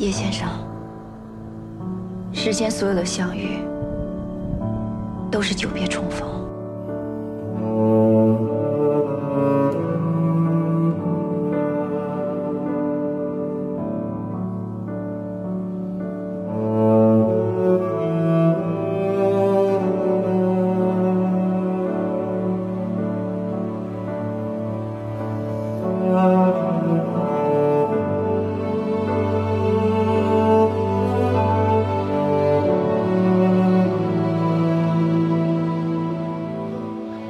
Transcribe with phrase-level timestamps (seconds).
[0.00, 0.48] 叶先生，
[2.32, 3.58] 世间所有的相遇，
[5.30, 6.26] 都是久别重逢。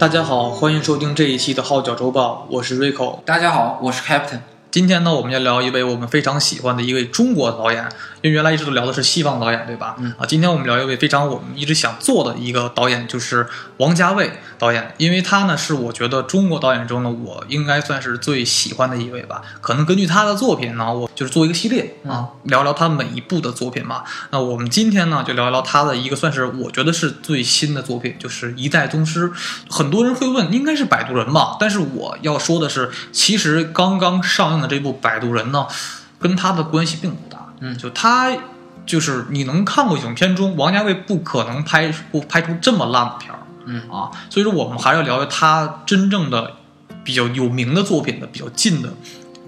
[0.00, 3.18] 大家好，欢迎收听这一期的《号角周报》，我是 Rico。
[3.26, 4.40] 大家好，我是 Captain。
[4.70, 7.86] 今天呢，我们要聊一位我们非常喜欢的一位中国导演，
[8.22, 9.96] 因为原来一直都聊的是西方导演，对吧？
[9.98, 19.40] 嗯啊，今天我们聊一位非常我们一直想做的一个导演，就是王家卫导演，因为他呢是我觉得中国导演中呢，我应该算是最喜欢的一位吧。
[19.62, 24.04] 可能根据他的作品呢，我就是做一个系列啊，聊聊他每一部的作品嘛。
[24.30, 29.30] 那我们今天呢，就聊一聊他的一个算是我觉得是最新的作品，就是《一代宗师》。
[29.70, 31.56] 很多人会问，应该是《摆渡人》吧？
[31.58, 35.66] 但是我要说的是，其实刚刚上映的这部《摆渡人》呢，
[36.18, 37.38] 跟他的关系并不大。
[37.60, 38.30] 嗯就他
[38.84, 43.39] 就是你能看过影片中，王家卫不可能拍不拍出这么烂的片儿。
[43.66, 46.56] 嗯啊，所以说我们还是要聊聊他真正的
[47.04, 48.92] 比较有名的作品的比较近的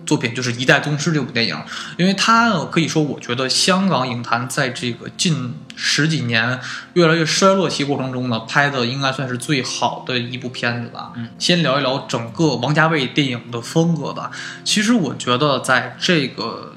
[0.05, 1.57] 作品，就是《一代宗师》这部电影，
[1.97, 6.61] 因为它呢可以说，我觉得香港影坛在这个近十几年
[6.95, 11.13] 越来越衰落期过程中呢，拍的应该算是最好的一部片子吧。
[11.17, 14.31] 嗯，先聊一聊整个王家卫电影的风格吧。
[14.65, 16.75] 其实我觉得在这个。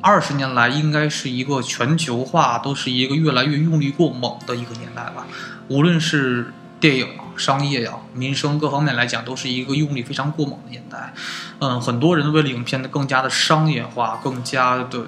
[0.00, 5.26] 二十年来，应该是一个全球化都是一个越来越用力过猛的一个年代吧。
[5.66, 11.12] 无论是电影、商业呀、民生各方面来讲，都是一个用力非常过猛的年代。
[11.60, 15.06] 嗯，很多人为了影片的更加的商业化，更加的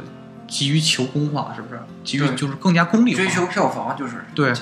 [0.48, 1.80] 急于求功化，是不是？
[2.02, 4.52] 急于就是更加功利化，追求票房就是对。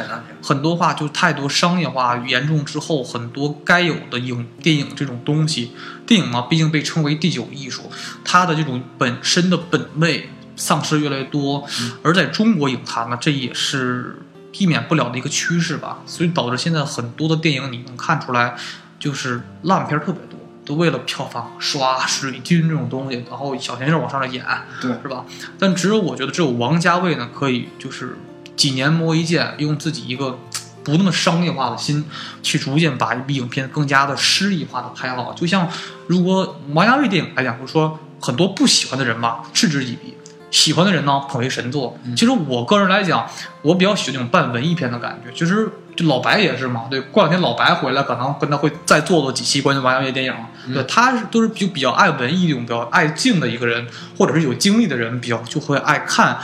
[0.43, 5.73] 很多话就太多商业化严重之后，很多该有的影电影这种东西，
[6.07, 7.91] 电影嘛，毕竟被称为第九艺术，
[8.25, 11.65] 它的这种本身的本位丧失越来越多，
[12.03, 14.19] 而在中国影坛呢，这也是
[14.53, 18.57] 避免不了的一个趋势吧，所以导致现在很多的电影你能看出来，
[18.99, 20.39] 就是烂片儿特别多。
[20.65, 24.45] 都为了票房刷水军这种东西，然后小鲜肉往上来演，
[24.83, 25.25] 对是吧？
[25.59, 28.19] 但只有我觉得只有王家卫呢，可以就是
[28.55, 30.39] 几年磨一剑，用自己一个
[30.85, 32.05] 不那么商业化的心，
[32.43, 35.33] 去逐渐把一部影片更加的诗意化的拍好。
[35.33, 35.67] 就像
[36.07, 40.18] 如果王家卫电影来讲，就说很多不喜欢的人吧，嗤之以鼻。
[40.51, 41.99] 喜欢的人呢，捧为神作。
[42.17, 43.29] 其实我个人来讲，
[43.63, 45.33] 我比较喜欢那种半文艺片的感觉。
[45.33, 50.35] 其实就老白也是嘛，对，过两天老白回来，可能跟他会再做做几期关于王家卫电影。
[50.73, 53.87] 对，他是都是就比较爱文艺这种比较爱静的一个人，
[54.17, 56.39] 或者是有经历的人，比较就会爱看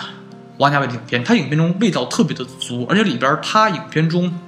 [0.59, 1.25] 王家卫的影片。
[1.25, 4.39] 他影片中味道特别的足，而且里边他影片中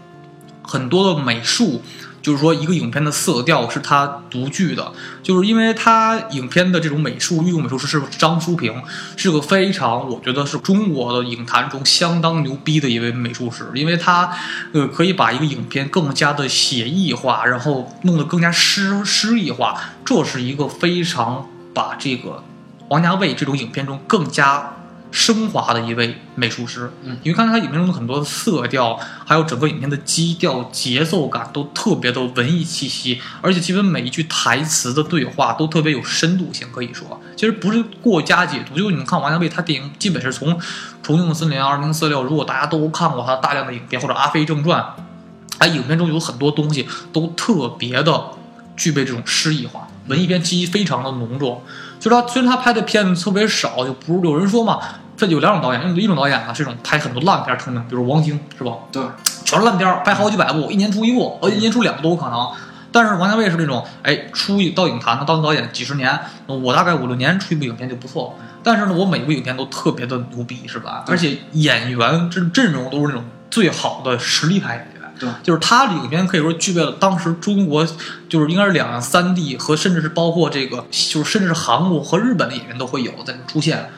[0.62, 1.82] 很多的美术。
[2.26, 4.92] 就是说，一个影片的色调是他独具的，
[5.22, 8.82] 就是因为他影片的这种美术御用美术师是张叔平，
[9.16, 14.28] 是个非常我觉得是中国的影坛中相当牛逼的一位美术师，因为他
[14.72, 22.42] 呃可以把一个影片更加的写意化，然后弄得更加诗诗意化，这是一个非常把这个
[22.88, 24.72] 王家卫这种影片中更加。
[25.16, 38.76] 升华的一位美术师，嗯，因为看他影片中的很多色调，还有整个影片的基调、节奏感都特别的文艺气息，而且基本每一句台词的对话都特别有深度性，可以说，其实不是过加解读。
[38.76, 40.52] 就是你们看王家卫他电影，基本是从
[41.02, 44.82] 《重庆森林》《二零四六》，如果大家都看过他大量的影片或者《阿飞正传》，
[45.58, 48.24] 他影片中有很多东西都特别的
[48.76, 51.62] 具备这种诗意化，文艺片气息非常的浓重。
[51.98, 54.78] 就是他虽然他拍的片子特别少，就不是有人说嘛，
[55.16, 58.72] 这有两种导演，一种导演呢是这种拍很多烂片成名，比如王晶是吧？
[58.92, 59.02] 对，
[59.44, 62.48] 全是烂片，拍好几百部，一年出一部，呃，一年出两部都有可能。
[62.92, 68.44] 但是王家卫是那种，哎，出一到影坛呢，当导演几十年，我大概五六年出一部影片就不错了。
[68.62, 71.04] 但是呢，我每部影片都特别的牛逼，是吧？
[71.08, 75.12] 而且演员阵阵容都是那种最好的实力派演员。
[75.18, 77.86] 对，就是他里面可以说具备了当时中国，
[78.28, 83.88] 就是应该是两岸三地和甚至是包括这个，就是甚至是韩国和日本的演员都会有在这出现，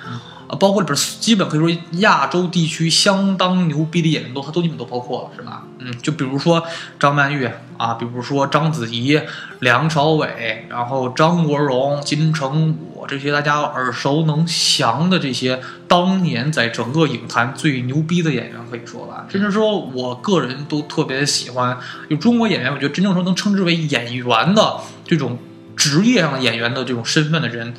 [0.48, 5.64] 啊，包括里边基本可以说亚洲地区相当牛逼的演员都他都基本都包括了，是吧？
[5.78, 6.62] 嗯，就比如说
[6.98, 9.20] 张曼玉啊，比如说章子怡、
[9.60, 21.78] 梁朝伟，然后张国荣、金城武这些大家耳熟能详的这些当年在整个影坛最牛逼的演员，可以说吧，甚至说我个人都特别喜欢
[22.08, 25.38] 有中国演员，我觉得真正说能称之为演员的这种
[25.76, 27.74] 职业上的演员的这种身份的人。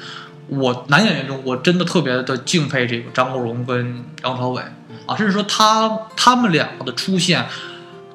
[0.50, 4.62] 我男演员中，我真的特别的敬佩这个张国荣跟梁朝伟。
[5.06, 7.46] 啊，甚至说他他们两个的出现，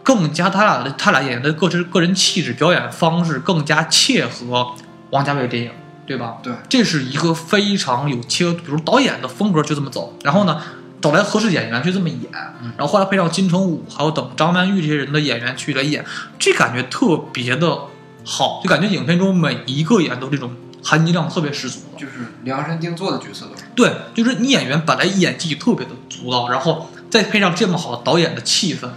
[0.04, 4.72] 更加他俩的他俩演员的个人个人气质、表演方式更加切合
[5.10, 5.70] 王家卫电影，
[6.06, 6.36] 对吧？
[6.40, 10.60] 对，这是一个非常有切，比如导演的风格就这么走，然后呢，
[11.00, 12.30] 找来合适演员去这么演，
[12.76, 16.04] 然后后来配上金城武，还有等张曼玉这些人的演员去来演，
[16.38, 17.76] 这感觉特别的
[18.24, 20.52] 好，就感觉影片中每一个演都这种
[20.84, 21.80] 含金量特别十足。
[21.96, 23.64] 就是量身定做的角色都是。
[23.74, 28.88] 对，就是你演员本来演技特别的足到，然后再配上这么好的导演的气氛，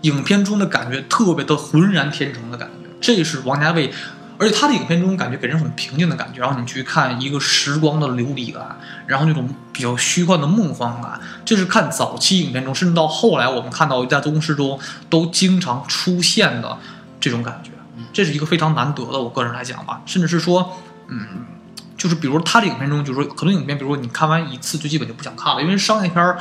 [0.00, 3.92] 影片中的感觉特别的浑然天成的感觉，这是王家卫。
[4.36, 8.76] 而且他的影片中感觉给人很平静的感觉，然后你去看一个时光的流离感，
[9.06, 14.76] 然后那种比较虚幻的梦幻感，这是看早期影片中，甚至到后来我们看到在宗师中
[15.08, 16.76] 都经常出现的
[17.20, 17.70] 这种感觉，
[18.12, 19.20] 这是一个非常难得的。
[19.20, 20.78] 我个人来讲吧，甚至是说，
[21.08, 21.46] 嗯，
[21.96, 26.38] 就是比如他的影片中，就是说很多影片，比如说你看完一次就基本就不想看了，因为商业片儿。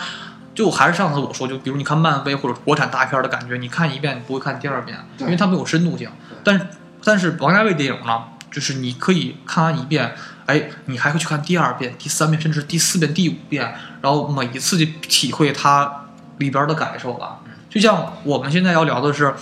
[0.55, 6.07] 就还是上次我说，就比如你看漫威或者国产大片的感觉，你看一遍你不会看第二遍，因为它没有深度性。
[6.43, 6.67] 但是
[7.03, 10.13] 但是王家卫电影呢，就是你可以看完一遍，
[10.45, 13.73] 哎，你还会去看第二遍、第三遍，甚至是第四遍、第五遍，
[14.03, 16.05] 然后每一次就体会它
[16.37, 17.39] 里边的感受了。
[17.67, 19.33] 就像我们现在要聊的是，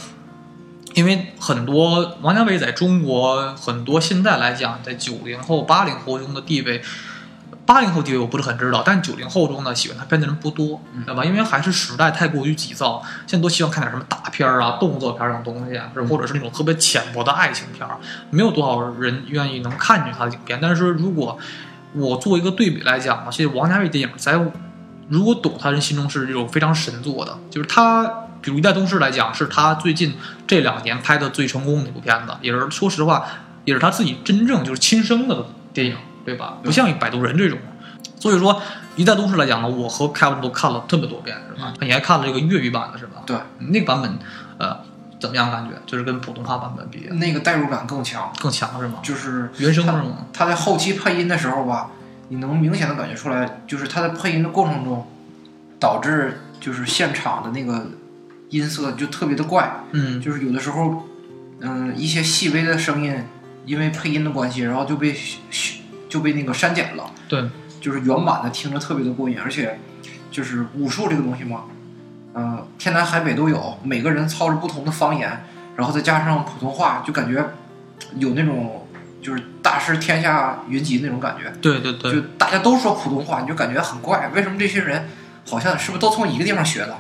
[0.94, 6.82] 因为很多王家卫在中国很多现在来讲，在九零后、八零后中的地位。
[7.64, 11.24] 八零后地位我不是很知道，但九零后中呢，喜欢他片的人不多，对吧？
[11.24, 17.88] 因为还是时代太过于急躁，现在都希望看点什么大片儿啊、动作片儿这种东西，是或者是那种特别浅薄的爱情片，
[18.30, 20.60] 没有多少人愿意能看见他的影片。
[20.62, 21.38] 但是如果
[21.94, 24.34] 我做一个对比来讲呢，其实王家卫电影在
[25.08, 28.04] 如果懂他人心中是这种非常神作的，就是他，
[28.42, 30.16] 比如《一代宗师》来讲，是他最近
[30.48, 33.26] 这两年拍的最成功的一部片子，也是说实话，
[33.66, 35.96] 也是他自己真正就是亲生的电影，
[36.26, 36.58] 对吧？
[36.64, 37.60] 不像《摆渡人》这种。
[38.20, 38.54] 所以说，
[38.96, 41.74] 《一代宗师》来讲呢，我和凯文都看了特别多遍，是吧？
[41.82, 43.24] 你还看了这个粤语版的是吧？
[43.26, 44.20] 对，那个版本，
[44.58, 44.78] 呃，
[45.20, 45.52] 怎么样？
[45.52, 49.00] 感觉就是跟普通话版本比那个代入感更强，更强是吗？
[49.04, 50.26] 就是原声是吗？
[50.34, 51.90] 他在后期配音的时候吧，
[52.30, 55.08] 你能明显的感觉出来，就是他在配音的过程中，
[55.80, 57.88] 导致就是现场的那个
[58.52, 61.08] 音色就特别的怪，嗯，就是有的时候，
[61.60, 63.16] 嗯，一些细微的声音，
[63.66, 65.16] 因为配音的关系，然后就被
[66.08, 67.10] 就被那个删减了。
[67.30, 67.50] 对，
[67.80, 69.80] 就是原版的听着特别的过瘾，而且
[70.30, 71.64] 就是武术这个东西嘛，
[72.36, 75.46] 嗯、天南海北都有，每个人操着不同的方言，
[75.78, 77.54] 然后再加上普通话，就感觉
[78.18, 78.86] 有那种
[79.22, 81.50] 就是大师天下云集那种感觉。
[81.62, 85.08] 对对对就大家都说普通话，你就感觉很怪，为什么这些人
[85.48, 86.98] 好像是不是都从一个地方学的？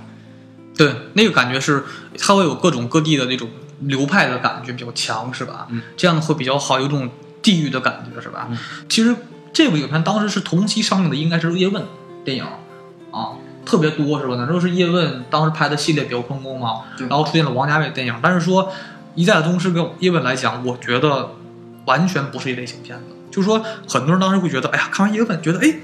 [0.81, 1.83] 对，那个感觉是
[2.17, 3.47] 它会有各种各地的那种
[3.81, 5.67] 流派的感觉比较强，是吧？
[5.69, 7.07] 嗯，这样会比较好，有种
[7.43, 8.47] 地域的感觉，是吧？
[8.49, 8.57] 嗯
[8.89, 9.15] 其实
[9.53, 11.83] 这部影片当时是同期上映的，应该是《叶问》
[12.25, 12.43] 电影
[13.11, 14.35] 啊，特别多，是吧？
[14.39, 18.65] 那时候是叶问当时拍的系列比较成功嘛，对然后出现了王家卫电影，但是说
[19.13, 21.35] 《一代宗师》跟叶问来讲，我觉得
[21.85, 23.15] 完全不是一类型片子。
[23.29, 25.75] 就是说，很多人当时会觉得，哎呀，看完叶问，觉得哎，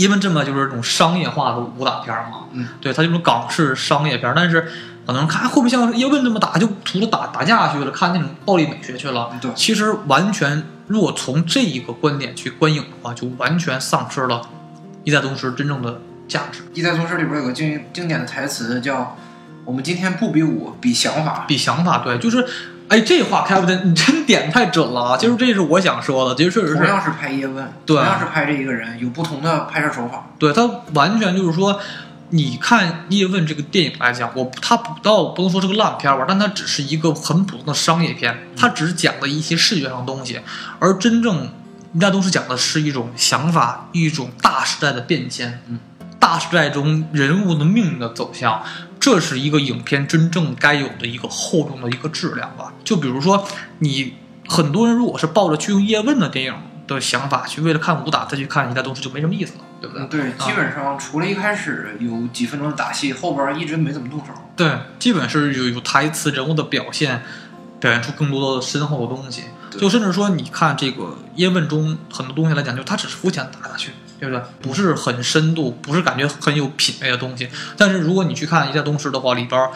[0.00, 4.62] 叶问这么就是这种商业化的武打片嘛，嗯，对，它这种港式商业片，但是
[5.06, 9.30] 很多人看会不会像叶问这么打，就图了打打架去了，看那种暴力美学去了？
[9.42, 14.40] 对其实完全，如果从这一个观点去观影的话，就完全丧失了
[15.04, 16.62] 一代宗师真正的价值。
[16.72, 19.18] 《一代宗师》里边有个经经典的台词叫
[19.66, 22.46] “我们今天不比武，比想法比想法对，就是，
[22.90, 25.16] 哎，这话开不真，你真点太准了啊！
[25.16, 26.60] 其实这是我想说的，其实确”。
[26.66, 30.26] 实是，同样是拍叶问，同样是拍这一个人，有不同的拍摄手法。
[30.40, 31.78] 对他完全就是说，
[32.30, 40.40] 你看叶问这个电影来讲，我他不到不能说是个烂片吧，但它只是一个很普通的商业片，它只是讲了一些视觉上的东西，
[40.80, 41.48] 而真正
[41.94, 45.78] 一代宗师讲的是一种想法，一种大时代的变迁，嗯，
[46.18, 48.60] 大时代中人物的命运的走向。
[49.00, 52.72] 这是一个影片真正该有的一个厚重的一个质量吧。
[52.84, 54.14] 就比如说，你
[54.46, 56.54] 很多人如果是抱着去用叶问的电影
[56.86, 60.04] 的想法去为了看武打再去看《一代宗师》，就没什么意思了，对不对？
[60.04, 64.26] 嗯，对，啊基本上除了一开始有几分钟的打戏，后边一直没怎么动手。
[64.54, 67.22] 对，基本是有有台词、人物的表现，
[67.78, 69.44] 表现出更多的深厚的东西。
[69.70, 74.42] 对就甚至说，你看这个叶问中很多东西来讲，就他只是肤浅打下去，对不对？
[74.60, 77.48] 不是很深度，不是感觉很有品味的东西。
[77.76, 79.70] 但是如果你去看《一代宗师》的话，里边儿，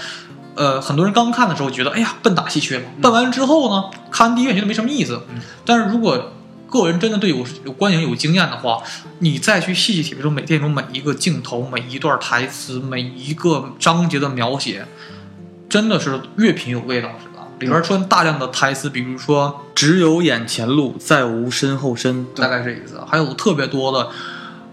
[0.54, 2.84] 呃，很多人刚看的时候觉得，哎呀，笨打戏缺了。
[3.00, 5.22] 笨完之后呢，看完第一遍觉得没什么意思。
[5.34, 6.32] 嗯但是如果
[6.68, 8.82] 个人真的对有有观影有经验的话，
[9.20, 14.86] 你再去细细体会中每电影中每一个镜头、每一段台词、每一个章节的描写，
[15.68, 17.10] 真的是越品有味道？
[17.58, 23.00] 里边出现大量的台词，比如说只有眼前路，再无身后身，大概这意思。
[23.06, 24.10] 还有特别多的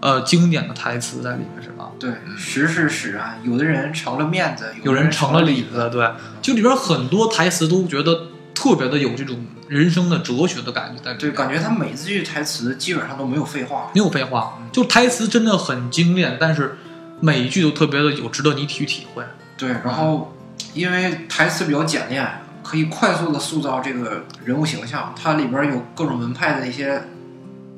[0.00, 1.90] 呃经典的台词在里面，是吧？
[1.98, 6.10] 对，时是使然，有的人成了面子，有人成成了里子，对，
[6.40, 11.18] 就里边很多台词都觉得特别的有这种人生的哲学的感觉在里。
[11.18, 13.90] 对，感觉他每字句台词基本上都没有废话。
[13.94, 16.76] 没有废话，就台词真的很精炼，但是
[17.20, 19.22] 每一句都特别的有值得你去体会。
[19.56, 20.36] 对，然后
[20.74, 22.41] 因为台词比较简练，
[22.72, 25.14] 可以快速的塑造这个人物形象。
[25.14, 27.02] 它里边有各种门派的一些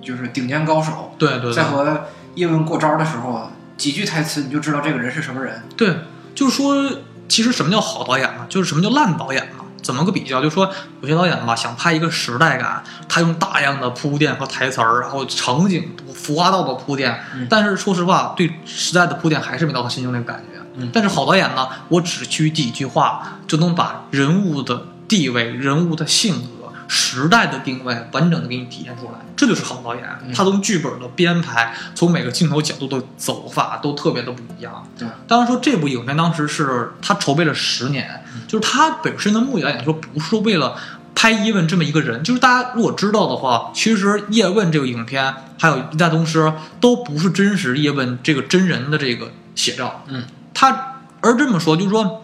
[0.00, 2.04] 就是顶尖高手，对对对在和
[2.36, 5.64] 叶问过招的时候，几句台词你就知道这个人是什么人。
[5.76, 5.96] 对，
[6.32, 6.88] 就是说，
[7.28, 8.46] 其实什么叫好导演呢？
[8.48, 9.64] 就是什么叫烂导演呢？
[9.82, 10.40] 怎么个比较？
[10.40, 10.70] 就是说，
[11.00, 20.53] 有些导演吧，想拍一个时代感，他用大量的铺垫和台词儿，然后场景浮夸到的铺垫，嗯但是说实话，对时代的铺垫还是没到他心中那个感觉。
[20.76, 30.04] 嗯但是好导演呢，我只需几句话就能把人物的地位、人物的性格、时代的定位完整的给你体现出来，这就是好导演。
[30.26, 34.88] 嗯他从剧本的编排，从每个镜头角度的走法都特别的不一样。
[34.98, 40.76] 对，当然说这部影片当时是他筹备了十年，就是他本身的目的来讲说，不是说为了
[41.14, 50.04] 拍叶问这么一个人，就是大家如果知道的话，其实叶问这个影片还有一代宗师都不是真实叶问这个真人的这个写照。
[50.08, 50.24] 嗯，
[50.54, 52.22] 他而这么说就是说，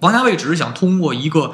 [0.00, 1.52] 王家卫只是想通过一个。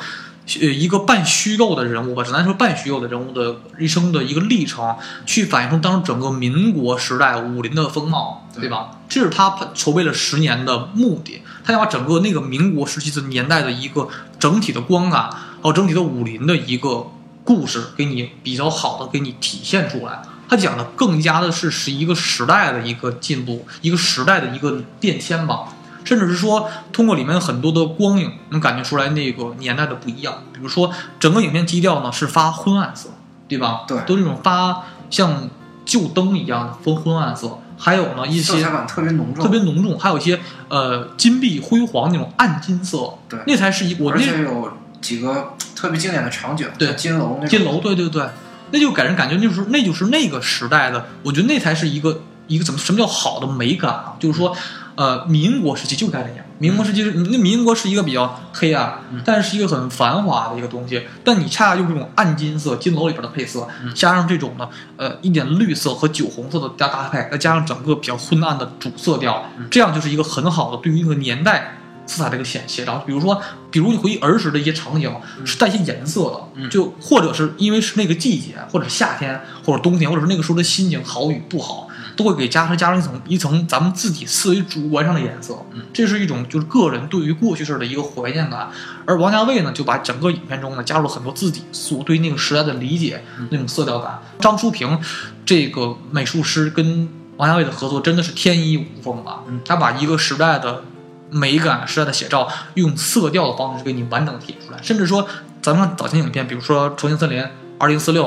[0.61, 8.99] 呃，一个半虚构的人物吧，只能说半虚构的人物的一生的一个历程，去反映出当时整个民国时代武林的风貌，对对吧？
[9.09, 14.09] 这是他筹备了十年的目的，他想把整个那个民国时期的年代的一个
[14.40, 17.07] 整体的光感，还有整体的武林的一个
[17.45, 20.21] 故事，给你比较好的给你体现出来。
[20.49, 25.66] 他讲的更加的是是一个时代的一个进步，一个时代的一个变迁吧。
[26.04, 30.42] 甚至是说，通过里面很多的光影，能感觉出来那个年代的不一样。
[30.52, 33.11] 比如说，整个影片基调呢是发昏暗色，
[33.49, 33.83] 对吧？
[33.87, 35.49] 对都是那种发像
[35.85, 37.59] 旧灯一样的昏昏暗色。
[37.83, 40.38] 还有呢一些色彩感特别浓重，特别浓重，还有一些
[40.69, 48.28] 呃金碧辉煌那种暗金色，对那才是一我而那且有几个特别经典的场景，对金楼那金楼，对对对，
[48.71, 54.12] 那就给人感觉那就是那就是那个时代的，我觉得那才是一个一个怎么什么叫好的美感啊？
[54.21, 54.54] 就是说，
[55.00, 56.45] 呃，民国时期就该这样。
[56.59, 61.02] 民国时期是那民国是一个比较黑暗，嗯但是一个很繁华的一个东西。
[61.25, 73.02] 但你恰恰用这种暗金色、金楼里边的配色，嗯加上这种呢，呃，一点绿色和酒红色的搭搭配，再加上整个比较昏暗的主色调，嗯这样就是一个很好的对于那个年代色彩的一个显写照。
[73.07, 73.40] 比如说，
[73.71, 75.11] 比如你回忆儿时的一些场景，
[75.47, 81.88] 是带一些颜色的，嗯就或者是因为是那个季节，或者是夏天，或者冬天，或者是那个时候的心情好与不好，
[82.20, 85.56] 都会给加上加上一层一层咱们自己思维主观上的颜色。
[85.72, 88.68] 嗯这是一种就是个人对于过去式的一个怀念感。
[89.06, 94.20] 而王家卫呢，就把整个影片中呢加入了很多自己所对那个时代的理解，嗯那种色调感。
[94.38, 94.98] 张淑平
[95.46, 97.08] 这个美术师跟
[97.38, 99.40] 王家卫的合作真的是天衣无缝啊？
[99.48, 100.84] 嗯他把一个时代的
[101.30, 104.80] 美感、时代的写照，用色调的方式给你完整地体现出来。
[104.82, 105.26] 甚至说，
[105.62, 107.40] 咱们看早前影片，比如说《重庆森林》
[107.78, 108.24] 《二零四六》，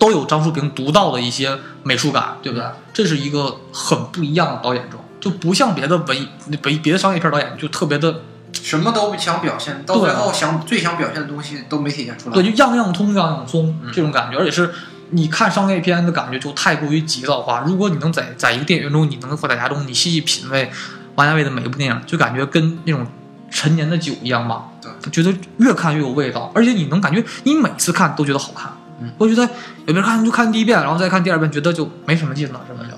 [0.00, 2.66] 都有张淑平独到的一些美术感，对不对？
[2.92, 6.28] 这是一个很不一样的导演中，就不像别的文
[6.62, 8.22] 别别的商业片导演就特别的
[8.62, 12.34] 什么都想表现，到最后想最想表现的东西都没体现出来。
[12.34, 14.72] 对，就样样通，样样松嗯这种感觉，而且是
[15.10, 17.62] 你看商业片的感觉就太过于急躁化。
[17.66, 20.70] 如果你能在在一个电影院中，你能在家中你细细品味
[21.16, 23.06] 王家卫的每一部电影，就感觉跟那种
[23.50, 24.64] 陈年的酒一样吧。
[24.80, 28.72] 对，觉得越看越有味道，而且你能感觉你每次看都觉得好看。
[29.00, 32.80] 嗯，我觉得有别人看就看第一遍，然后再看第二遍，觉得就没什么劲了，是吧？
[32.88, 32.96] 就。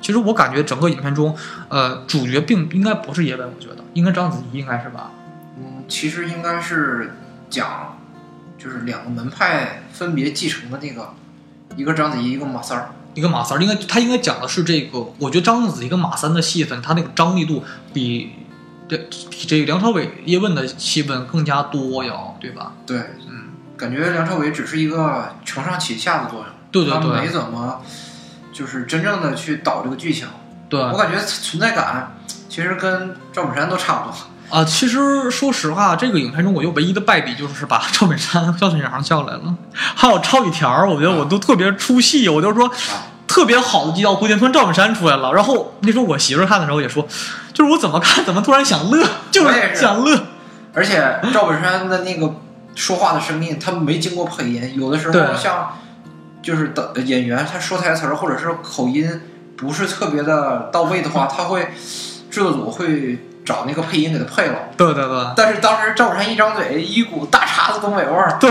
[0.00, 1.36] 其实我感觉整个影片中，
[1.68, 5.10] 呃，主角并应该不是叶问，我觉得应该章子怡，应该是吧？
[5.58, 7.14] 嗯，其实应该是
[7.50, 7.98] 讲，
[8.56, 11.10] 就是两个门派分别继承的那个，
[11.76, 12.90] 一个章子怡，一个马三儿。
[13.14, 18.30] 一个马三儿，应该他应该讲的是这个，我觉得章子怡跟马三的戏份，他那个张力度比
[18.88, 18.96] 这
[19.28, 22.74] 比这个梁朝伟叶问的戏份更加多呀，对吧？
[22.86, 23.27] 对，嗯，
[23.78, 27.80] 感觉梁朝伟只是一个承上启下的作用，对对他没怎么
[28.52, 30.26] 就是真正的去导这个剧情。
[30.68, 32.14] 对我感觉存在感
[32.48, 34.16] 其实跟赵本山都差不多。
[34.50, 45.32] 啊，其实说实话，这个影片中我就唯一的败笔就是把赵本山、赵沈阳叫来了，还有超雨条儿，我觉得我都特别出戏，我就说啊特别好的基调，估计突然赵本山出来了。
[45.32, 47.06] 然后那时候我媳妇儿看的时候也说，
[47.52, 50.18] 就是我怎么看怎么突然想乐，就是想乐。
[50.72, 52.34] 而且赵本山的那个
[52.78, 55.76] 说话的声音，他没经过配音，有的时候像
[56.40, 59.20] 就是的演员他说台词儿或者是口音
[59.56, 61.68] 不是特别的到位的话，他会
[62.30, 64.68] 制作组会找那个配音给他配了。
[64.76, 65.26] 对对对。
[65.36, 68.50] 但是当时赵本山一张嘴，一股大碴子东北味儿，对，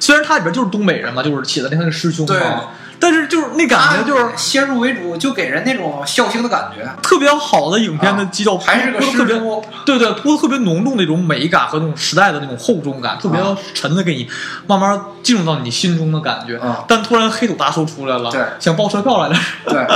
[0.00, 2.40] 虽然他里边就是东北人嘛，就是写的那个师兄对。
[2.40, 6.86] 嘛，但是就是那感觉就是先入为主，就给人那种孝兴的感觉。
[7.02, 9.40] 特别好的影片的基调，还是个特别
[9.86, 14.28] 对对，铺的特别浓重的那种美感和那种时代的那种厚重感，特别啊沉的给你
[14.66, 16.58] 慢慢进入到你心中的感觉。
[16.58, 19.86] 啊但突然黑土大叔出来了，对想报车票来了，对，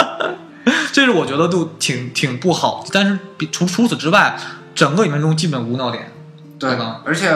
[0.90, 2.84] 这是我觉得都挺挺不好。
[2.90, 4.36] 但是比除除此之外，
[4.74, 6.10] 整个影片中基本无尿点。
[6.58, 7.28] 对对吧，而且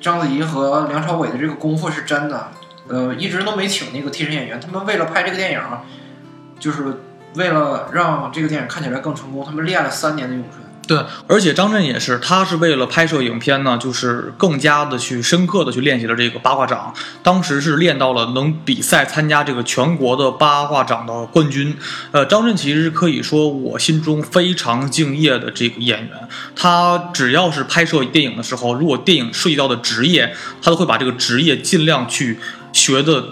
[0.00, 2.48] 章子怡和梁朝伟的这个功夫是真的，
[2.90, 4.60] 呃，一直都没请那个替身演员。
[4.60, 5.60] 他们为了拍这个电影，
[6.58, 7.00] 就是
[7.36, 10.60] 为了让这个电影看起来更成功，他们练了三年的咏春。
[10.88, 16.92] 对，而且张震也是，他是为了拍摄影片呢，就是更加的去深刻的去练习了这个八卦掌。
[17.22, 21.76] 当时是练到了能比赛参加这个全国的八卦掌的冠军。
[22.10, 26.10] 呃，张震其实可以说我心中非常敬业的这个演员。
[26.56, 32.40] 他只要是拍摄电影的时候，如果电影涉及到的职业，他都会把这个职业尽量去
[32.72, 33.24] 学的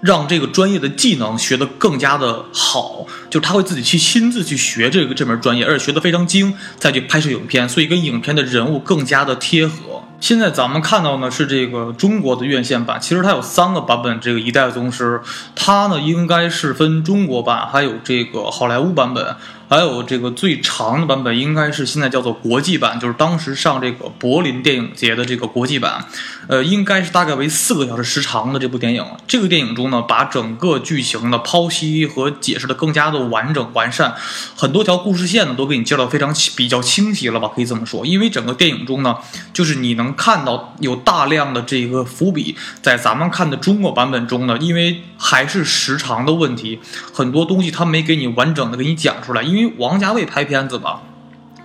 [0.00, 10.02] 让这个专业的技能学得更加的好，就是他会自己去亲自去学这个这门专业，而且学得非常精，再去拍摄影片，所以跟影片的人物更加的贴合。
[10.20, 14.18] 现在咱们看到呢是这个中国的院线版，其实它有三个版本。
[14.20, 15.20] 这个《一代宗师》，
[15.54, 19.36] 它呢应该是分中国版，还有这个好莱坞版本，
[19.74, 26.06] 还有这个最长的版本应该是现在叫做国际版，就是当时上这个柏林电影节的这个国际版。
[26.46, 29.04] 呃，应该是大概为四个小时时长的这部电影。
[29.26, 34.14] 这个电影中呢，把整个剧情的剖析和解释的更加的完整完善，
[34.54, 38.06] 很多条故事线呢都给你介绍非常清比较清晰了吧，可以这么说。
[38.06, 39.16] 因为整个电影中呢，
[39.52, 46.78] 就是你能看到有大量的这个伏笔，在咱们看的中国版本中呢，因为还是时长的问题，
[47.12, 49.42] 很多东西他没给你完整的给你讲出来。
[49.42, 51.02] 因为王家卫拍片子吧。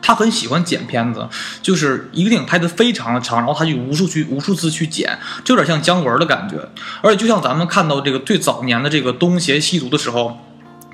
[0.01, 1.27] 他很喜欢剪片子，
[1.61, 6.55] 就是一个电影拍的非常的长，然后他就无数去无数次去剪，就有点像姜文的感觉。
[7.01, 10.39] 而且就像咱们看到这个最早年的这个《东邪西毒》的时候，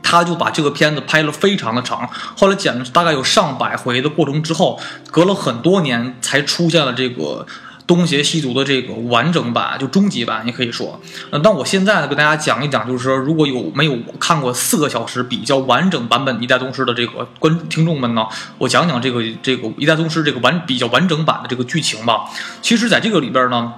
[0.03, 4.79] 他就把这个片子拍了非常的长，后来剪了大概有上百回的过程之后，
[5.11, 7.45] 隔了很多年才出现了这个。
[7.87, 10.99] 东邪西毒的这个完整版，就终极版，你可以说。
[11.31, 18.25] 嗯，那我现在呢，跟大家讲一讲，就是说，如果有没有看过四个小时比较完整版本《一代宗师》的这个观听众们呢，
[18.57, 22.25] 我讲讲这个这个《一代宗师》这个完比较完整版的这个剧情吧。
[22.61, 23.73] 其实，在这个里边呢。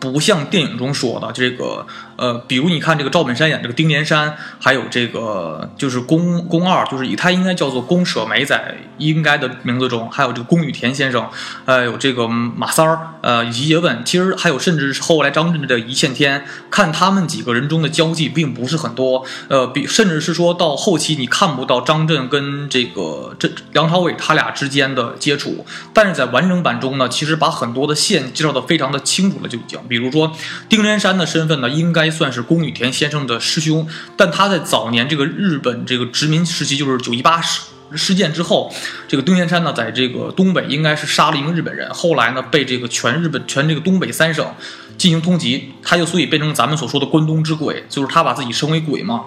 [0.00, 1.84] 不像电影中说的这个，
[2.18, 11.30] 呃，比如你看这个赵本山演这个丁连山，还有这个就是宫宫二，就是以他应该叫做宫舍梅，在应该的名字中，还有这个宫羽田先生，
[11.64, 29.78] 呃，有这个马三儿，呃，以及叶问，其实还有甚至是后来张震的一线天，看他们几个人中的交际并不是很多，呃，比甚至是说到后期你看不到张震跟这个这梁朝伟他俩之间的接触，但是在完整版中呢，其实把很多的线介绍的非常的清楚了，就已经。
[29.88, 30.32] 比如说，
[30.68, 37.62] 丁连山的身份呢，应该算是宫羽田先生的师兄，但他在早年这个日本这个殖民时期，就是九一八事
[37.94, 38.72] 事件之后，
[39.06, 44.54] 这个丁连山呢，在这个东北应该是杀了一名日本人，后来呢，被这个全日本全这个东北三省
[44.98, 49.24] 进行通缉，他就所以变成咱们所说的关东之鬼，就是他把自己升为鬼嘛。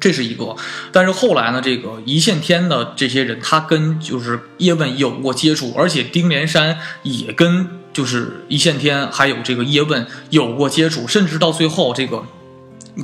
[0.00, 0.56] 这是一个，
[0.92, 12.24] 但是后来呢，这个一线天的这些人，他跟就是叶问有过接触，而且丁连山也跟就是一线天还有这个叶问有过接触，甚至到最后这个。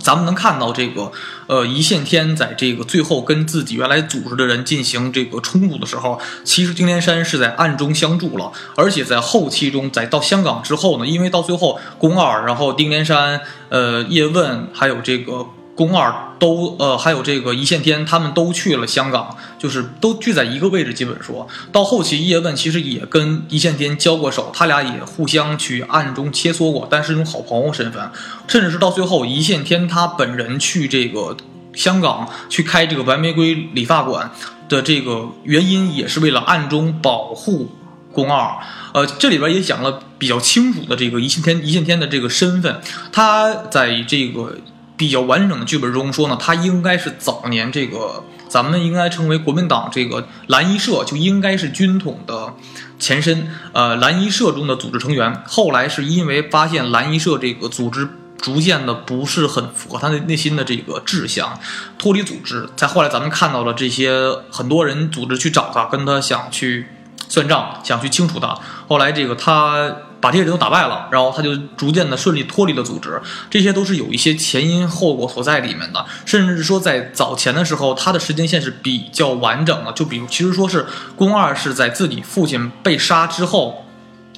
[0.00, 1.12] 咱们能看到这个，
[1.46, 15.46] 呃，一线天在这个最后跟自己原来组织的人进行这个冲突的时候，其实丁连山是在暗中相助了，而且在后期中，在到香港之后呢，因为到最后宫二，然后丁连山，呃，叶问还有这个。
[15.74, 20.94] 宫二都呃，还有这个一线天，他们都去了香港，就是都聚在一个位置。
[20.94, 28.08] 基本说到后期，叶问其实也跟一线天交过手，他俩也互相去暗中切磋过，但是用好朋友身份，
[28.46, 31.36] 甚至是到最后，一线天他本人去这个
[31.74, 34.30] 香港去开这个白玫瑰理发馆
[34.68, 37.72] 的这个原因，也是为了暗中保护
[38.12, 38.54] 宫二。
[38.92, 44.56] 呃，这里边也讲了比较清楚的这个一线天一线天的这个身份，他在这个。
[44.96, 52.54] 比较完整的剧本中说呢，他应该是早年这个咱们应该称为国民党这个蓝衣社，就应该是军统的
[52.98, 53.48] 前身。
[53.72, 58.08] 呃，蓝衣社中的组织成员，后来是因为发现蓝衣社这个组织
[58.40, 61.58] 逐渐的不是很符合他的内心的这个志向，
[61.98, 62.68] 脱离组织。
[62.76, 64.12] 再后来咱们看到了这些
[64.50, 66.86] 很多人组织去找他，跟他想去
[67.28, 68.56] 算账，想去清除他。
[68.86, 69.96] 后来这个他。
[70.24, 83.83] 把这些人都打败了，然后他就逐渐的顺利脱离了组织，这些都是有一些前因后果所在里面的，甚至是说在早前的时候，他的时间线是比较完整的，就比如其实说是宫二是在自己父亲被杀之后。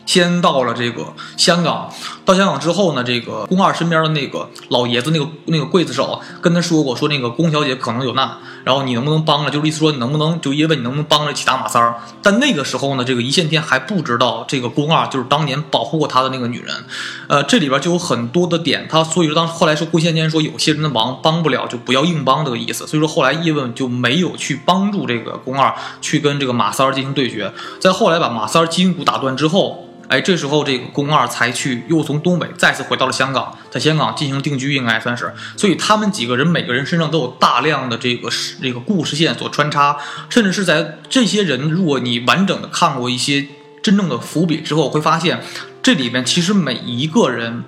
[0.07, 1.05] 先到了这个
[1.37, 1.93] 香港，
[2.25, 9.51] 到香港之后呢，这个宫二身边的那个老爷子，那个那个刽子手跟他说过，说那个宫小姐可能有难，然后你能不能帮着？
[9.51, 11.97] 就是意思说你能不能就叶问你能不能帮着一起打马三儿？
[12.23, 16.75] 但那个时候呢，这个一线天还不知道这个宫二就是当年保护过他的那个女人，
[17.29, 29.83] 呃，这里边就有很多的点，他所以说当时后来说顾线天说有些人的忙帮不了就不要硬帮这个意思，所以说后来叶问就没有去帮助这个宫二去跟这个马三儿进行对决，在后来把马三儿筋骨打断之后。
[30.09, 35.33] 哎，这时候这个宫二才去，又从东北再次回到了香港，在香港进行定居，应该算是。
[35.57, 38.29] 所以他们几个人每个人身上都有大量的这个
[38.63, 39.97] 这个故事线所穿插，
[40.29, 43.47] 甚至是在这些人，如果你完整的看过一些
[43.83, 45.43] 真正的伏笔之后，会发现
[45.83, 47.65] 这里面其实每一个人。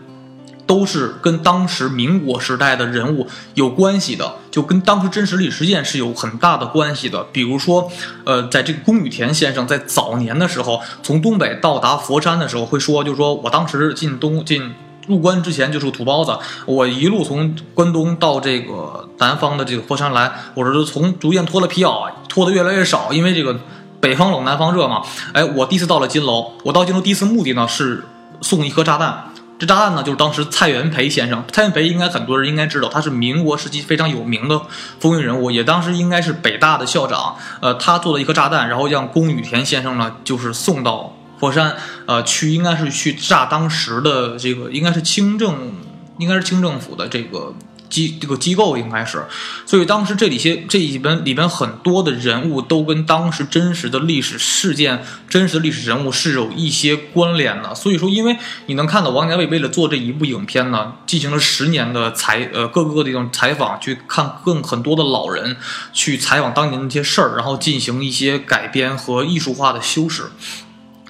[0.69, 7.25] 都是跟当时民国时代的人物有关系的，就跟当时真实历史事件是有很大的关系的。
[7.33, 7.91] 比如说，
[8.25, 14.75] 呃，在这个宫羽田先生在早年的时候，从东北到达佛山的时候，会说，就是说我当时进东进
[15.07, 23.59] 入关之前就是个土包子，我一路从关东到这个南方的这个佛山来，我是从逐渐脱了皮袄，脱的越来越少，因为这个
[24.01, 25.01] 北方冷南方热嘛。
[25.33, 28.05] 哎，我第一次到了金楼，我到金楼第一次目的呢是
[28.43, 29.33] 送一颗炸弹。
[29.59, 31.43] 这炸弹呢，就是当时蔡元培先生。
[31.53, 34.61] 蔡元培应该很多人应该知道，他是民国时期非常有名的
[35.01, 37.37] 风云人物，也当时应该是北大的校长。
[37.61, 41.75] 呃，他做了一颗炸弹，然后让宫羽田先生呢，就是送到佛山，
[42.07, 45.73] 呃，去应该是去炸当时的这个，应该是清政，
[46.19, 47.53] 应该是清政府的这个。
[47.89, 49.25] 机这个机构应该是，
[49.67, 57.75] 所以当时这里些这里边里边很多的人物都跟当时真实的历史事件、真实的历史人物是有一些关联的。
[57.75, 65.57] 所以说，因为你能看到王家卫为了做这一部影片呢，进行了十年的采呃各个的这种采访，去看更很多的老人，
[65.93, 70.25] 去采访当年那些事儿，然后进行一些改编和艺术化的修饰。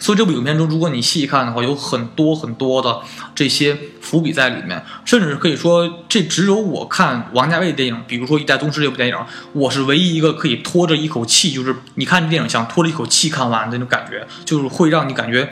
[0.01, 3.01] 所以这部影片中，如果你细看的话，有很多很多的
[3.35, 9.17] 这些伏笔在里面，甚至可以说，这只有我看王家卫电影，比如说《一代宗师》这部电影，
[9.53, 15.51] 我是唯一一个可以拖着一口气，就是你看这电影像拖着一口气看完的那种感觉，就是会让你感觉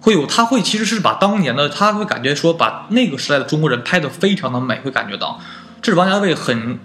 [0.00, 5.40] 会有，他会其实是把当年的，他会感觉说把那个时代的中国人拍得非常的美，会感觉到。
[5.82, 6.78] 这是王家卫很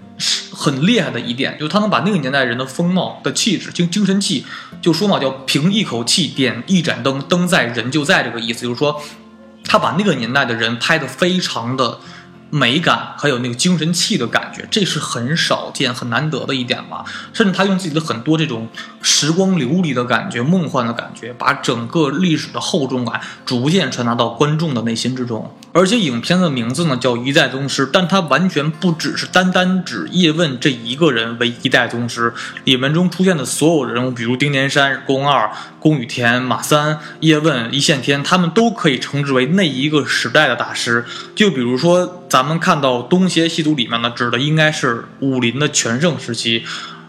[0.52, 4.44] 很厉害的一点，就是他能把那个年代人的风貌的气质、精精神气，
[4.80, 9.02] 就说嘛，叫凭一口气点一盏灯，灯在人就在这个意思，就是说，
[9.64, 12.00] 他把那个年代的人拍得非常的。
[12.48, 17.04] 美感还有那个精神气的感觉，这是很少见、很难得的一点吧。
[17.32, 18.68] 甚至他用自己的很多这种
[19.02, 25.52] 时光流离的感觉、梦幻的感觉，把整个历史的厚重感逐渐传达到观众的内心之中。
[25.76, 32.32] 而且影片的名字呢叫《一代宗师》，但它完全不只是单单指叶问这一个人为一代宗师。
[32.64, 41.04] 里面中出现的所有人物，比如丁连山、宫二、宫羽田、马三、叶问、一线天，他们都可以称之为那一个时代的大师。
[41.34, 42.22] 就比如说。
[42.28, 46.64] 咱们看到《东邪西毒》里面呢，指的应该是武林的全盛时期，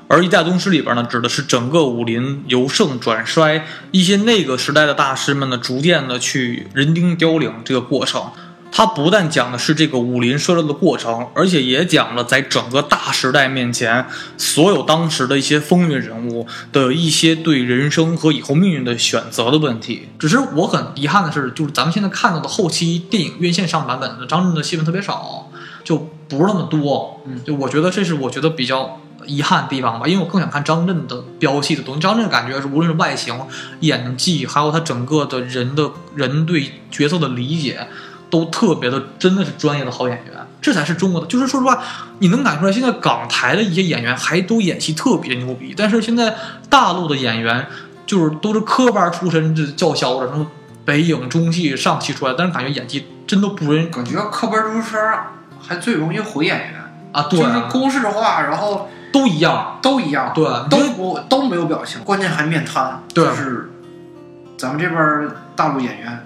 [0.08, 8.32] 而《一代宗师》里边呢，指的是整个武林由盛转衰，一些那个时代的大师们呢，逐渐的去人丁凋零这个过程。
[8.72, 14.06] 它不但讲的是这个武林衰落的过程，而且也讲了在整个大时代面前，
[14.38, 20.10] 所有当时的一些风云人物的一些对人生和以后命运的选择的问题。
[20.20, 25.50] 只是我很遗憾的是，就是咱们现在看到的后期电影院线上版本的张震的戏份特别少，
[25.84, 27.22] 就不是那么多。
[27.26, 32.02] 嗯，就我觉得这是我觉得比较遗憾的地方吧，因为我更想看张震的飙戏的东西。
[32.02, 33.36] 张震感觉是无论是外形、
[33.80, 37.88] 演技，还有他整个的人的人对角色的理解。
[38.30, 41.28] 都特别的，真的是专业的好演员，这才是中国的。
[41.28, 41.82] 就是说实话，
[42.20, 46.36] 你能感出来，现在港台的一些演员还都演戏特别牛逼，但是现在
[46.70, 47.66] 大陆的演员
[48.06, 50.46] 就是都是科班出身，这叫嚣着什么
[50.84, 53.90] 北影中戏上戏出来，但是感觉演技真的不人。
[53.90, 55.00] 感觉科班出身
[55.62, 56.74] 还最容易毁演员
[57.14, 63.02] 啊，对，就是公式化，然后都一样，都一样，对，都不都没有表情，关键还面瘫。
[63.14, 63.72] 对，就是
[64.58, 66.26] 咱们这边大陆演员。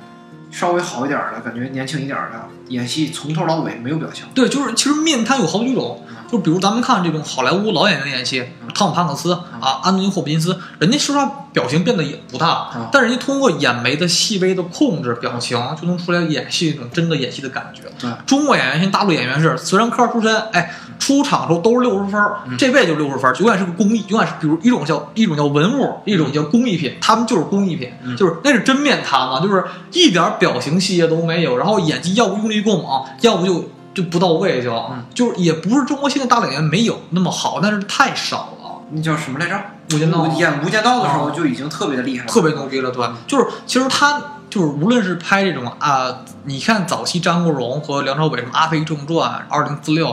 [0.51, 4.25] 稍微好一点的感觉，年轻一点的演戏从头到尾没有表情。
[4.33, 17.83] 对，就是其实面瘫有好几种，就比如咱们看这种好莱坞老演员演戏，汤姆汉克斯啊，安东尼霍普金斯，人家说实话表情变得也不大，但人家通过眼眉的细微的控制表情，就能出来演戏一种真的演戏的感觉。
[17.99, 22.21] 对，中国演员像大陆演员是，虽然科班出身，哎，出场的时候都是六十分
[22.59, 28.15] 这辈子就六十分儿，永远是个工艺，永远是比如一种叫一种叫文物，一种叫工艺品，他们就是工艺品，嗯。
[28.15, 35.03] 就是那是真面瘫嘛，就是一点表情细节都没有，然后演技要不用力过猛，要不就就不到位就，嗯。
[35.13, 38.81] 就是也不是中国现在大演员没有那么好，但是太少了。
[38.91, 39.59] 那叫什么来着？
[39.93, 40.27] 无间道。
[40.27, 41.33] 演《无间道》的时候啊。
[41.35, 50.07] 就已经特别的厉害了，特别牛逼了，对，就是其实他就是无论是拍这种啊，你看早期张国荣和梁朝伟什么《阿飞正传》《二零四六》，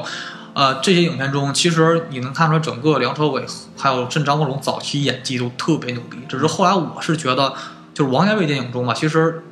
[0.59, 3.45] 呃，这些影片中，其实你能看出来整个梁朝伟
[3.77, 6.19] 还有甚至张国荣早期演技都特别牛逼。
[6.29, 7.53] 只是后来我是觉得，
[7.95, 9.45] 就是王家卫电影中吧，其实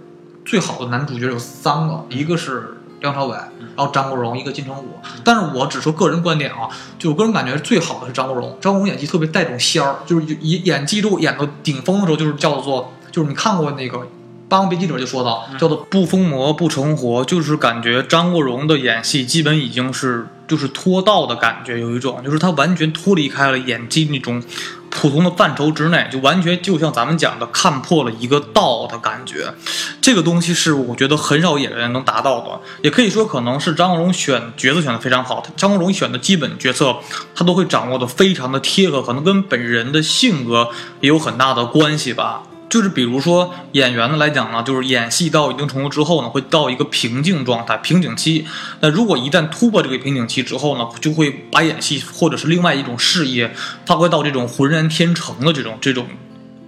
[0.44, 3.36] 最好的男主角有三个，一个是梁朝伟，
[3.76, 4.98] 然后张国荣，一个金城武。
[5.22, 13.98] 但是我只说个人观点啊，就我个人感觉最好的是张国荣，张国荣演技特别带种仙儿，就是演演技都演到顶峰的时候，就是叫做就是你看过那个
[14.48, 24.42] 《霸王别姬》里边就说到，叫做不疯魔不成活，就是感觉张国荣的演戏基本已经是就是脱道的感觉，有一种就是他完全脱离开了演技那种
[24.90, 29.52] 普通的范畴之内，就完全就像咱们讲的看破了一个道的感觉。
[30.00, 35.44] 这个东西是我觉得很少演员能达到的，也可以说可能是张国荣选角色选的非常好。
[35.56, 36.96] 张国荣选的基本角色，
[37.34, 42.42] 他都会掌握的非常的贴合，可能跟本人的性格也有很大的关系吧。
[42.68, 48.44] 就是比如说演员的来讲呢，就是演戏到一定程度之后呢，会到一个瓶颈状态、瓶颈期。
[48.80, 53.54] 那如果一旦突破这个瓶颈期之后呢，就会把演戏或者是另外一种事业
[53.86, 56.08] 发挥到这种浑然天成的这种这种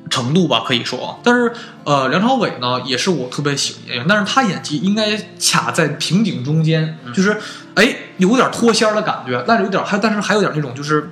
[0.09, 1.19] 程度吧，可以说。
[1.25, 7.37] 但是呃，梁朝伟呢，也是我特别喜欢演员，但是他演技应该卡在瓶颈中间，就是
[7.75, 11.11] 哎有点脱仙的感觉，但是有点还但是还有点那种就是。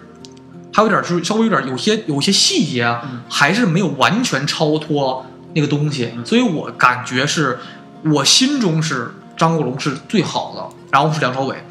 [0.72, 5.24] 还有点就是稍微有点有些有些细节啊，还是没有完全超脱
[5.54, 7.58] 那个东西，所以我感觉是
[8.04, 11.64] 我心中是张国荣是最好的，然后是梁朝伟，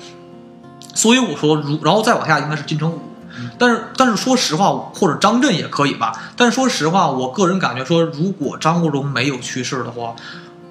[0.93, 2.99] 所以我说如然后再往下应该是金城武，
[3.59, 10.15] 但是但是说实话，或者张震也可以吧，但是说实话，我个人感觉说，如果张国荣没有去世的话，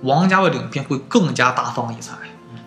[0.03, 2.13] 王家卫的影片会更加大放异彩，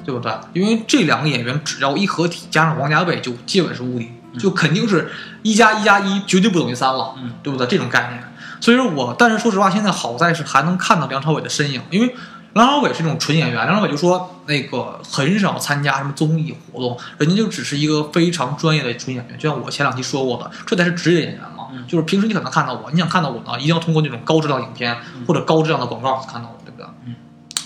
[0.05, 0.31] 对不对？
[0.53, 7.67] 因为这两个演员只要一合体，加上王家卫，就基本是无敌，就肯定是一加一加一绝对不等于三了，嗯，对不对？
[7.67, 8.23] 这种概念。
[8.59, 12.15] 所以说我，但是说实话，现在好在是还能看到梁朝伟的身影，因为
[12.53, 21.65] 梁朝伟是那种纯演员，梁朝伟就说那个很少参加什么综艺活动，人家就只是一个非常专业的纯演员，就像我前两期说过的，这才是职业演员嘛。
[21.71, 24.97] 嗯就是平时你可能看到我，你想看到我呢，一定要通过那种高质量影片
[25.27, 26.85] 或者高质量的广告才看到我，对不对？
[27.05, 27.15] 嗯，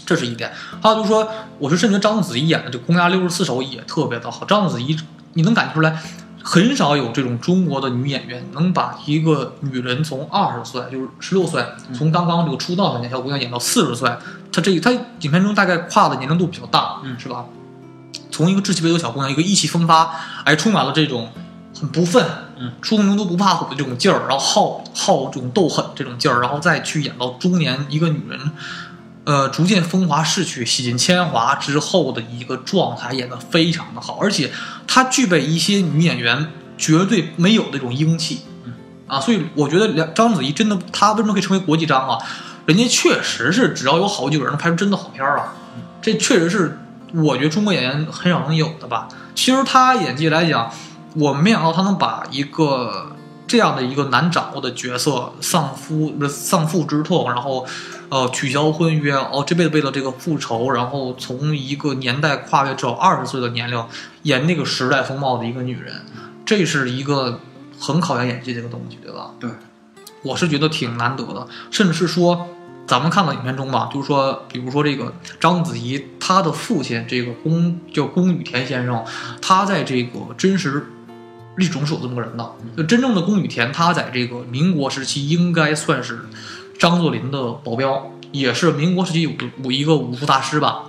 [0.06, 0.52] 这是一点。
[0.82, 1.28] 还有就是说，
[1.60, 4.44] 我是甚至觉得章子怡演的这《公鸭六十四手》也特别的好。
[4.46, 4.98] 章子怡，
[5.34, 5.98] 你能感觉出来，
[6.44, 14.10] 很少有这种中国的女演员能把一个女人从二十岁，就是十六岁，从刚刚这个出道的那小姑娘演到四十岁，
[14.52, 17.18] 她这她影片中大概跨的年龄度比较大，嗯。
[17.20, 17.46] 是吧？
[18.32, 20.10] 从一个稚气未脱小姑娘，一个意气风发，
[20.46, 21.30] 哎，充满了这种
[21.78, 22.26] 很不忿，
[22.58, 28.52] 嗯，出名都不怕虎的这种劲儿，然后好好这种斗狠这种劲儿，然后再去演到中年一个女人，
[29.26, 34.50] 呃，逐渐风华逝去、洗尽铅华之后的一个状态，演得非常的好，而且
[34.94, 38.42] 她具备一些女演员绝对没有的这种英气，
[39.08, 42.18] 啊，所以我觉得梁章子怡真的，她为什么可以成为国际章啊？
[42.66, 45.54] 人家确实是只要有好几个人能拍出真的好片儿啊，
[46.02, 46.78] 这确实是
[47.14, 49.08] 我觉得中国演员很少能有的吧。
[49.34, 50.70] 其实她演技来讲，
[51.16, 53.16] 我没想到她能把一个
[53.48, 57.66] 这样的一个难掌握的角色，丧夫丧父之痛，然后
[58.12, 63.84] 呃取消婚约，哦这辈子为了这个复仇，然后从一个年代跨越只有二十岁的年龄
[64.24, 65.96] 演那个时代风貌的一个女人，
[66.46, 67.40] 这是一个
[67.80, 69.32] 很考验演技的一个东西，对吧？
[69.40, 69.50] 对，
[70.24, 72.48] 我是觉得挺难得的，甚至是说。
[72.88, 79.06] 咱们看到影片中吧，就是说，比如说这个章子怡，她的父亲这个宫叫宫羽田先生，
[79.42, 80.88] 他在这个真实
[81.56, 82.52] 历史中是有这么个人的。
[82.76, 86.20] 就真正的宫羽田，他在这个民国时期应该算是
[86.82, 89.30] 张作霖的保镖，也是民国时期有
[89.64, 90.86] 有一个武术大师吧。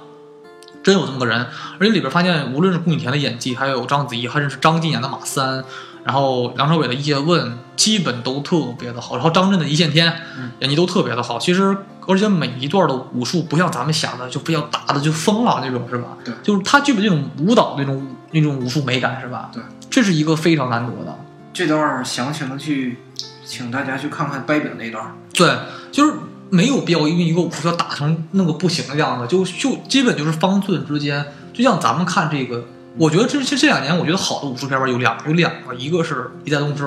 [0.82, 1.46] 真有这么个人，
[1.78, 5.62] 而且里边发现，无论是宫羽田的演技，还有章子怡，还是张晋演的马三，
[6.02, 9.16] 然后梁朝伟的叶问，基本都特别的好。
[9.16, 11.38] 然后张震的一线天嗯演技都特别的好。
[11.38, 11.76] 其实，
[12.08, 16.16] 而且每一段的武术不像咱们想的就非要打的就疯了那种，是吧？
[16.24, 19.50] 对就是他具备这种舞蹈那种那种武术美感，是吧？
[19.52, 21.14] 对，这是一个非常难得的。
[21.52, 22.96] 这段儿详情的去，
[23.44, 25.12] 请大家去看看掰饼那段儿。
[25.34, 25.50] 对，
[25.92, 26.14] 就是
[26.50, 32.64] 没有必要因为一个武术要打成那个不行的样子，就就基本就是方寸之间，就像咱们看这个
[32.98, 36.84] 我觉得这这这两年，我觉得好的武术片吧有两有两个，一个是《一代宗师》，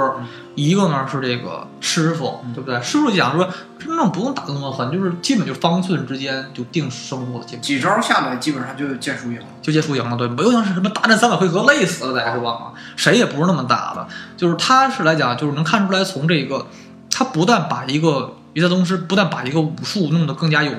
[0.53, 2.79] 一个呢是这个师傅，对不对？
[2.81, 9.45] 师傅讲说真正不用打那么狠，就是基本就是方寸之间就定胜负了，几招下来基本上就见输赢了。
[9.63, 12.73] 就见输赢了，对，没有像是什么大战三百回合累死了得是吧？
[12.95, 16.67] 谁也不是那么打的，就是他是来讲，就是能看出来从这个，
[17.09, 20.71] 他不但把一个一代宗师，不但把一个武术弄得更加有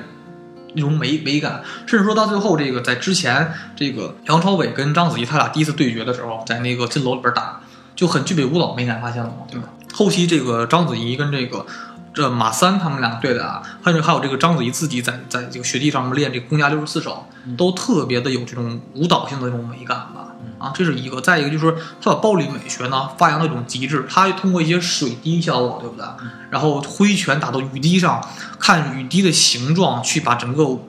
[0.73, 7.61] 那种美美感，甚至说到最后这个在之前这个梁朝伟跟章子怡他俩第一次对决的时候，在那个金楼里边打，
[7.95, 9.45] 就很具备舞蹈美感，发现了吗？
[9.49, 9.61] 对。
[9.93, 11.65] 后期这个章子怡跟这个。
[12.13, 20.26] 这马三他们俩对打，还有还有这个章子怡自己在在这个雪地上面练这个公家六十四手，都特别的有这种舞蹈性的这种美感吧。
[20.59, 21.21] 啊，这是一个。
[21.21, 26.05] 再一个就是他把暴力美学呢发扬到一种极致，他通过一些水滴效果，对不对？
[26.49, 28.21] 然后挥拳打到雨滴上，
[28.59, 30.79] 看雨滴的形状，去把整个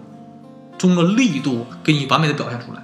[0.77, 2.83] 中的力度给你完美的表现出来。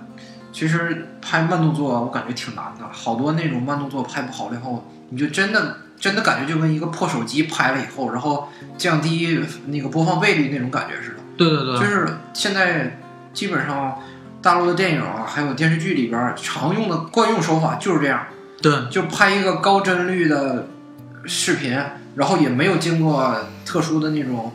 [0.53, 5.79] 其实拍慢动作我感觉挺难的，好多那种慢动作拍不好了以后，你就真的。
[5.97, 11.17] 真的感觉就跟一个破手机拍了以后，然后降低那个播放倍率那种感觉似的。
[11.39, 13.01] 对对对，就是现在
[13.33, 13.97] 基本上
[14.45, 18.27] 大陆的电影啊，还有电视剧里边常用的惯用手法就是这样。
[18.61, 20.69] 对，就拍一个高帧率的
[21.25, 21.77] 视频，
[22.15, 24.53] 然后也没有经过特殊的那种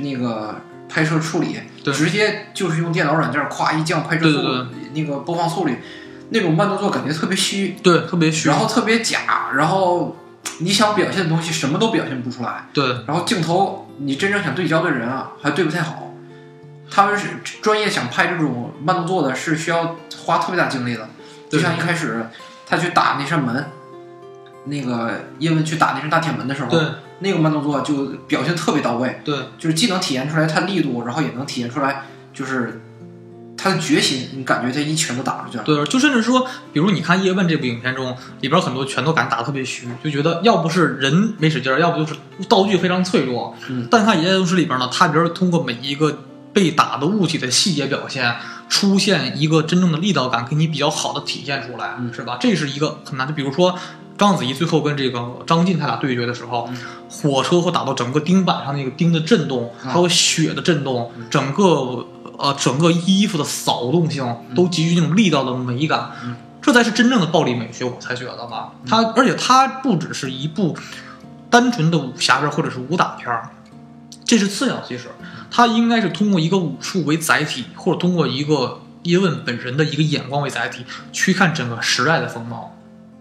[0.00, 0.56] 那个
[0.88, 4.40] 拍摄处理，直接就是用电脑软件咵一降拍摄速，
[4.92, 5.78] 那个播放速率，
[6.30, 10.16] 那种慢动作感觉特别虚，对，特别虚，然后特别假，然后。
[10.60, 12.84] 你想表现的东西什么都表现不出来，对。
[13.06, 16.07] 然后镜头，你真正想对焦的人啊，还对不太好。
[16.90, 21.08] 他们是专业想拍这种慢动作的，是需要花特别大精力的。
[21.50, 22.26] 就像一开始
[22.66, 23.66] 他去打那扇门，
[24.64, 26.80] 那个叶问去打那扇大铁门的时候，对，
[27.20, 32.82] 那个慢动作就表现特别到位，对，就是既能体现出来他力度，然后也能体现出来就是。
[33.60, 35.64] 他的决心，你感觉他一拳都打出去了。
[35.64, 42.14] 对，就甚至说，比如你看《叶问》这部影片中，里边很多拳头感打的特别虚，就觉得要不是人没使劲儿，要不就是
[42.48, 43.56] 道具非常脆弱。
[43.68, 43.88] 嗯。
[43.90, 46.16] 但看《一代宗师》里边呢，他比如通过每一个
[46.58, 48.34] 被打的物体的细节表现，
[48.68, 52.36] 出现一个真正的力道感，给你比较好的体现出来，是吧？
[52.40, 53.28] 这是一个很难。
[53.28, 53.78] 就比如说
[54.18, 56.68] 章子怡最后跟这个张晋他俩对决的时候，
[57.08, 62.04] 火车会打到整个钉板上那个钉的震动，还有血的震动，整个。
[62.40, 66.12] 呃，整个衣服的扫动性都极具那种力道的美感，
[66.62, 68.70] 这才是真正的暴力美学，我才觉得吧。
[68.86, 70.78] 它而且它不只是一部
[71.50, 73.50] 单纯的武侠片或者是武打片儿，
[74.24, 74.80] 这是次要。
[74.82, 75.08] 其实
[75.50, 82.74] 它应该是通过一个武术为载体，或者通过一个叶问本人的一个眼光为载体，去看整个时代的风貌。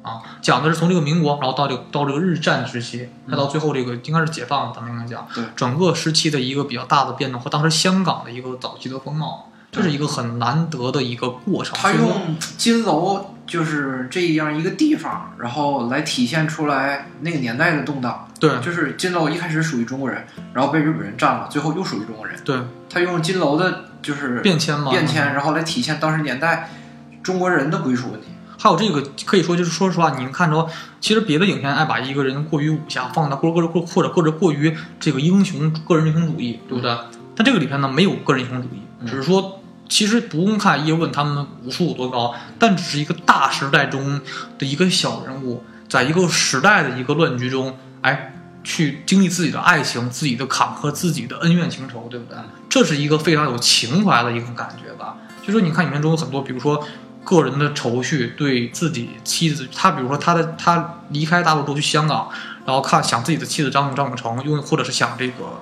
[0.03, 11.75] 啊，讲的是从这个民国，然后到这个到这个日战时期，再到最后这个应该是解放，咱们应该讲，对整个时期的一个比较大的变动和当时香港的一个早期的风貌，这是一个很难得的一个过程。
[11.77, 18.27] 他用金楼就是这样一个地方，然后来体现出来那个年代的动荡。
[18.39, 22.35] 对，就是金楼一开始属于中国人，然后被日本人占了，最后又属于中国人。
[22.43, 26.69] 对，他用金楼的就是变迁嘛，变迁，然后来体现当时年代
[27.23, 28.27] 中国人的归属问题。
[28.59, 30.67] 还有这个可以说，就是说实话，你们看着，
[30.99, 36.95] 其实别的影片爱把一个人过于武侠放大，或者或者或者或者过于这个英雄个人英雄主义，对不对？
[37.35, 44.21] 但这个里边呢，没有个人英雄主义，只是说，其实不用看叶问他们武术有多高，但只是一个大时代中
[44.57, 52.37] 的一个小人物，在一个时代的一个乱局中，哎，去经历自己的爱情、自己的坎坷、自己的恩怨情仇，对不对？
[52.69, 55.17] 这是一个非常有情怀的一种感觉吧。
[55.45, 56.83] 就说你看影片中有很多，比如说。
[57.27, 62.29] 个人的愁绪，对自己妻子，他比如说他的他离开大陆之后去香港，
[62.65, 65.61] 然后看想自己的妻子张张永成，又或者是想这个，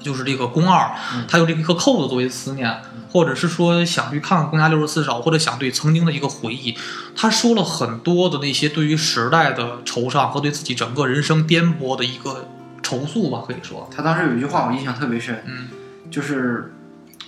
[0.00, 0.90] 就是这个宫二，
[1.28, 2.82] 他用这个一颗扣子作为思念，
[3.12, 6.76] 或者是说想去看看宫家六十四少，或者想对曾经的一个回忆，
[7.14, 12.48] 他说了很多的那些对于时代的惆怅和对自己整个人生颠簸的一个
[12.82, 13.88] 重塑吧，可以说。
[13.94, 15.68] 他当时有一句话我印象特别深，嗯，
[16.10, 16.74] 就是。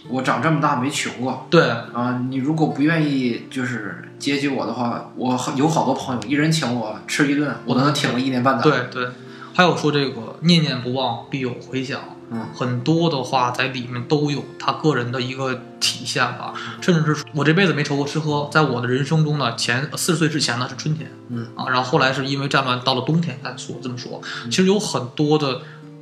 [0.08, 1.70] 我长这么大没穷过，对。
[1.70, 8.64] 啊，你如果不愿意就是接济我的话，我有好多朋友，一人请我吃一顿，我都能挺个一年半载。
[8.64, 9.12] 对对，
[9.54, 12.00] 还有说这个念念不忘必有回响，
[12.32, 25.60] 嗯，很多的话在里面都有他个人的一个体现吧，甚至是我这辈子没愁过吃喝，在我的人生中呢，前四十岁之前呢是春天，嗯啊，然后后来是因为战乱到了冬天才说这么说，其实有很多的。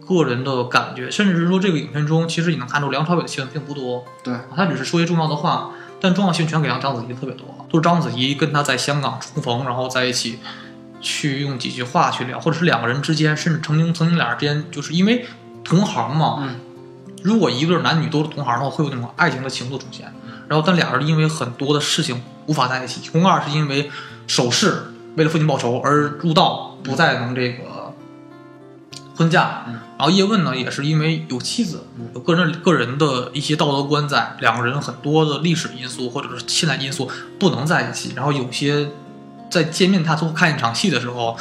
[0.08, 4.04] 个人的感觉，甚至是说这个影片中，其实你能看出梁朝伟的戏份并不多。
[4.24, 10.40] 对，他只是说一些重要的话，但重要性全给了章子怡特别多，都是章子怡跟他在香港重逢，然后在一起
[11.00, 15.24] 去用几句话去聊，或者是两个人之间，甚至曾经曾经俩人之间，就是因为
[15.70, 16.40] 同行嘛。
[16.42, 16.56] 嗯。
[17.22, 20.12] 如果一对男女都是同行的话，会有那种爱情的情愫出现。
[20.48, 23.08] 然后，但俩人因为很多的事情无法在一起。
[23.10, 23.90] 宫二是因为
[24.26, 27.94] 守势为了父亲报仇而入道，不再能这个
[29.16, 29.64] 婚嫁。
[29.68, 37.06] 嗯然后叶问呢，也是因为有妻子嗯，有个人个人的一些道德观在，两个人很多的历史因素或者是现代因素
[37.38, 38.14] 不能在一起。
[38.16, 38.88] 然后有些
[39.50, 41.36] 在见面，他最后看一场戏的时候，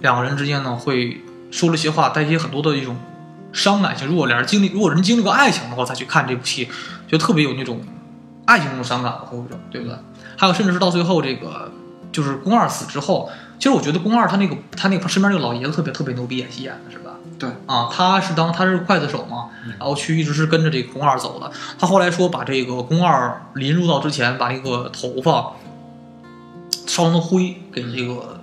[0.00, 1.20] 两个人之间呢会
[1.50, 2.96] 说了一些话，带一些很多的一种
[3.54, 4.06] 伤感性。
[4.06, 6.68] 如果两人经历，如果人经历过爱情的话，再去看这部戏，
[7.08, 7.80] 就特别有那种
[8.44, 9.96] 爱情中的伤感和有种，对不对？
[10.36, 11.70] 还有甚至是到最后这个
[12.12, 17.12] 就是宫二死之后，其实我觉得宫二他那个他那个身边那个老爷子特别特别牛逼，演戏演的是吧？
[17.38, 21.50] 对啊，他是当他是刽子手嘛，然后去一直是跟着这个宫二走的。
[21.78, 25.52] 他后来说把这个宫二临入道之前，把那个头发
[26.86, 28.40] 烧成灰给这个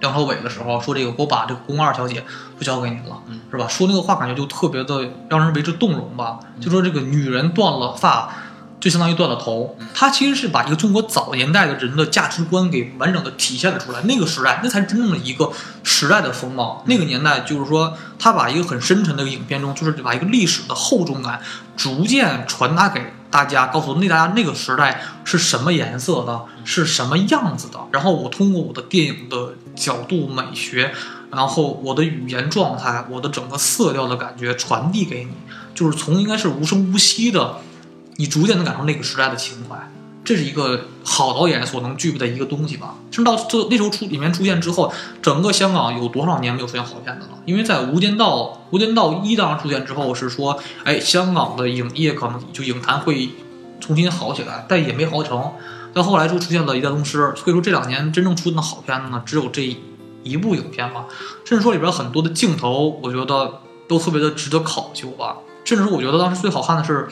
[0.00, 2.24] 梁朝伟的时候，说这个我把这个宫二小姐
[2.58, 3.68] 就交给你了，嗯是吧？
[3.68, 6.40] 说那个话感觉就特别的让人为之动容吧。
[6.60, 8.32] 就说这个女人断了发，
[8.80, 9.76] 就相当于断了头。
[9.94, 14.00] 他其实是把一个中国早年代的人的价值观给完整的体现了出来。
[14.02, 15.52] 那个时代，那才是真正的一个
[15.84, 16.82] 时代的风貌。
[16.86, 21.40] 那个年代，就是说，他把一个很深沉的影片中，就是把一个历史的厚重感
[21.76, 27.78] 逐渐传达给大家，告诉那大家那个时代是什么颜色的，是什么样子的。
[27.92, 30.92] 然后我通过我的电影的角度美学，
[31.30, 35.32] 然后我的语言状态，我的整个色调的感觉传递给你，
[35.74, 37.58] 就是从应该是无声无息的，
[38.16, 39.76] 你逐渐能感受那个时代的情怀。
[40.22, 42.94] 这是一个好导演所能具备的一个东西吧。
[43.10, 44.92] 甚至到这那时候出里面出现之后，
[45.22, 47.38] 整个香港有多少年没有出现好片子了？
[47.46, 48.38] 因为在《无间道》
[48.70, 53.30] 《无间道一》当时出现之后，是说，哎，香港的影业可能就影坛会
[53.80, 55.52] 重新好起来，但也没好成。
[55.92, 59.74] 到后来就出现了《一代宗师》，所以说这两年真正出的好片子呢，只有这
[60.22, 61.06] 一部影片吧。
[61.44, 65.38] 甚至说里边很多的镜头，我觉得都特别的值得考究吧。
[65.64, 67.08] 甚至说，我觉得当时最好看的是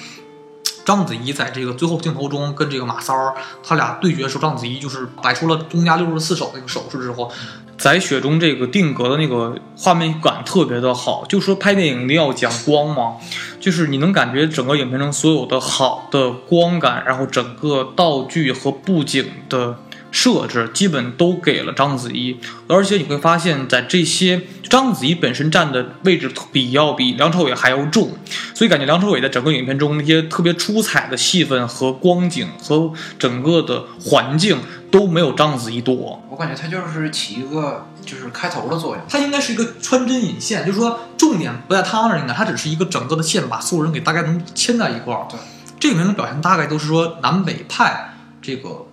[0.89, 7.31] 章子怡在这个最后镜头中跟这个马三儿他俩对决的时候，章子怡就是摆出了东家六十四手那个手势之后，
[7.77, 11.27] 在雪中这个定格的那个画面感特别的好。
[11.29, 13.19] 就说拍电影一定要讲光嘛，
[13.61, 19.77] 就是你能感觉整个影片中所有的好的光感，然后整个道具和布景的
[20.11, 28.11] 设置基本都给了章子怡，而且你会发现在这些章子怡本身站的位置比要比梁朝伟还要重，
[28.55, 34.59] 所以感觉梁朝伟在整个影片中那些特别出彩的戏份和光景和整个的环境
[34.91, 36.23] 都没有章子怡多。
[36.31, 39.05] 我感觉他就是起一个就是开头的作用。
[39.09, 45.27] 他应该是一个穿针引线，就是说重点不在他那儿，应该它只是一个整个的线，把所有人给大概能牵在一块儿。
[45.31, 45.39] 对，
[45.79, 48.87] 这里面的表现大概都是说南北派这个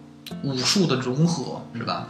[0.43, 2.07] 武术的融合，是吧？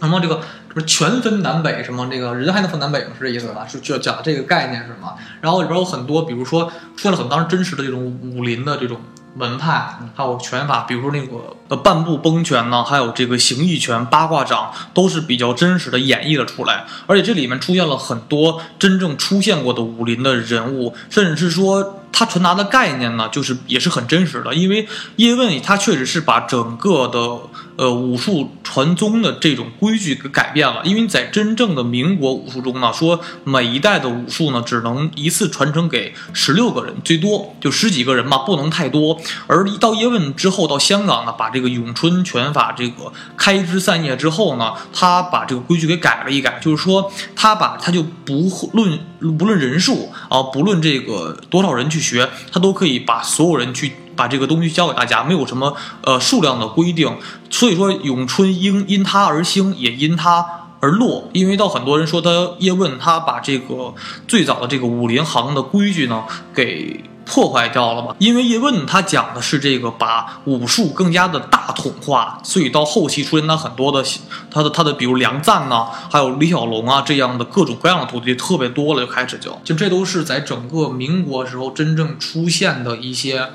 [0.00, 0.40] 那么这个
[0.72, 3.10] 不是全分南北什么这个人还能分南北吗？
[3.18, 3.66] 是这意思吧？
[3.66, 5.14] 是就讲这个概念是吗？
[5.40, 9.00] 然后里边有很多，比如说出现了很当时真实的这种武林的这种
[9.34, 16.84] 门派，还有拳法，比如说那个呃半步崩拳呢，还有这个形意拳、八卦掌，都是比较真实的演绎了出来。
[17.06, 24.54] 而且这里面出现了很多真正出现过的武林的人物，甚至是说他传达的概念呢，就是也是很真实的。
[24.54, 27.38] 因为叶问他确实是把整个的
[27.78, 30.82] 呃武术传宗的这种规矩给改变了。
[30.84, 39.18] 因为在真正的民国武术中呢，说每一代的武术呢只能一次传承给十六个人，最多就十几个人嘛，不能太多。
[39.46, 48.98] 而一到叶问之后，到香港呢，把这个咏春拳法这个开枝散叶之后呢，他把这个规矩给改了一改，就是说他把他就不论
[49.38, 53.92] 不论人数啊，不论这个多少人去学，他都可以把所有人去。
[54.18, 57.16] 把这个东西教给大家，没有什么呃数量的规定，
[57.48, 60.44] 所以说咏春因因他而兴，也因他
[60.80, 61.30] 而落。
[61.32, 63.94] 因为到很多人说他叶问他把这个
[64.26, 68.16] 最早的这个武林行的规矩呢给破坏掉了嘛。
[68.18, 74.02] 因为叶问他讲的是这个把武术更加的大统化，所以到后期出现了很多的
[74.50, 83.48] 他的他的比如梁赞呐、还有李小龙啊这样的各种各样的徒弟特别多了，就开始就就这都是在整个民国时候真正出现的一些。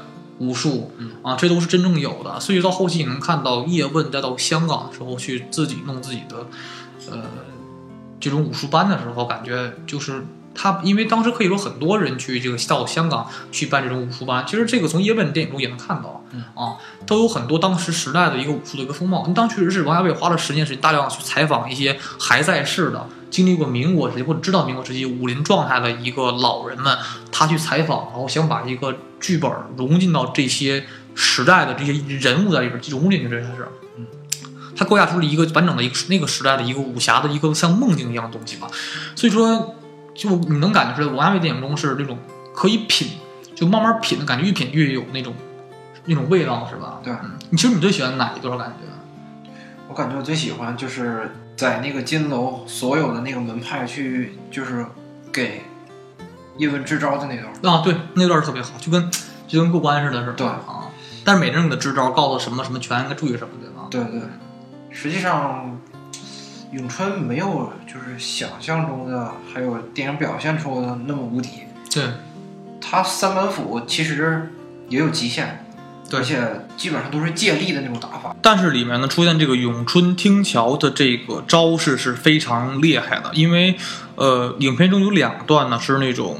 [0.43, 0.91] 武术
[1.21, 6.47] 啊，这都是真正有的，所以到后期你能看到叶问再到香港的时候去自己弄自己的，
[7.11, 7.23] 呃，
[8.19, 10.25] 这种武术班的时候，感觉就是
[10.55, 19.27] 他，因为当时可以说很多人去这个到香港去办这种武术班，其实这个从叶问电影中也能看到，嗯啊，都有很多当时时代的一个武术的一个风貌。
[19.35, 23.07] 当确实是王家卫花了十年时间，大量去采访一些还在世的。
[23.29, 26.95] 经历过民国时期或者知道民国时期武林状态的一个老人们，
[27.31, 30.85] 他去采访，然后想把一个剧本融进到这些
[31.15, 33.67] 时代的这些人物在里边融进去，这才是。
[33.97, 34.05] 嗯，
[34.75, 38.67] 他构架出了一个完整的一个那个时代的一个武侠的一个像梦境一样的东西吧。
[39.15, 39.77] 所以说，
[40.13, 42.17] 就你能感觉出来，王家卫电影中是那种
[42.53, 43.11] 可以品，
[43.55, 45.33] 就慢慢品的感觉，越品越有那种
[46.05, 46.99] 那种味道，是吧？
[47.03, 48.87] 对嗯，你其实你最喜欢哪一段感觉？
[49.89, 54.85] 我感觉我最喜欢就是在那个金楼所有的那个门派去，就是
[55.31, 55.63] 给
[56.57, 57.75] 叶问支招的那段。
[57.75, 59.09] 啊，对，那段特别好，就跟
[59.47, 60.33] 就跟过关似的，是吧？
[60.37, 60.89] 对啊。
[61.25, 63.87] 但是每个人给他支招，告诉什么什么拳应该注意什么，对吧？
[63.89, 64.27] 对对，
[64.89, 65.79] 实际上
[66.73, 71.49] 咏春没有就是想象中的，还有电影表现出的那么无敌。
[71.93, 72.03] 对
[72.81, 74.51] 他三板斧其实
[74.89, 75.63] 也有极限，
[76.11, 78.35] 而且基本上都是借力的那种打法。
[78.41, 83.77] 但是里面呢出现这个咏春听桥的这个招式是非常厉害的，因为
[84.15, 86.39] 呃，影片中有两段呢是那种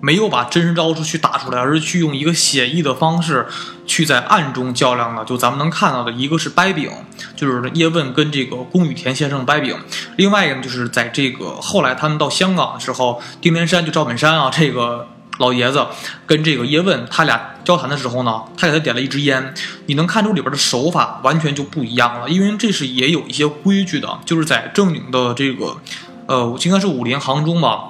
[0.00, 3.46] 没有把真实招出去打出来，而是去用一个写意的方式
[3.86, 5.24] 去在暗中较量的。
[5.24, 6.90] 就咱们能看到的一个是掰饼，
[7.36, 9.76] 就是叶问跟这个宫羽田先生掰饼；
[10.16, 15.08] 另外一个呢就是在这个后来他们到香港的时候，丁连山就赵本山啊这个。
[15.38, 15.86] 老爷子
[16.26, 19.54] 跟这个叶问他俩交谈的时候呢，他给他点了一支烟，
[19.86, 25.78] 你能看出里边的手法完全就不一样了，因为这是也有一些规矩的，就是在正经的这个，
[26.26, 27.89] 呃，应该是武林行中吧，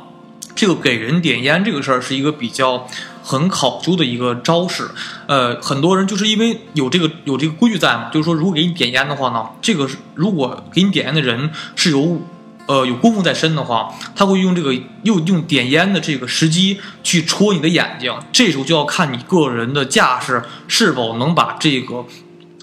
[0.54, 2.86] 这个给人点烟这个事儿是一个比较
[3.22, 4.88] 很考究的一个招式，
[5.26, 12.20] 呃，很多人就是因为有这个有这个规矩在嘛，就是说如果给你点烟的话呢，这个是如果给你点烟的人是有。
[12.66, 14.72] 呃，有功夫在身的话，他会用这个
[15.02, 22.04] 又用点烟的这个时机去戳你的眼睛，这时候就要看你个人的架势是否能把这个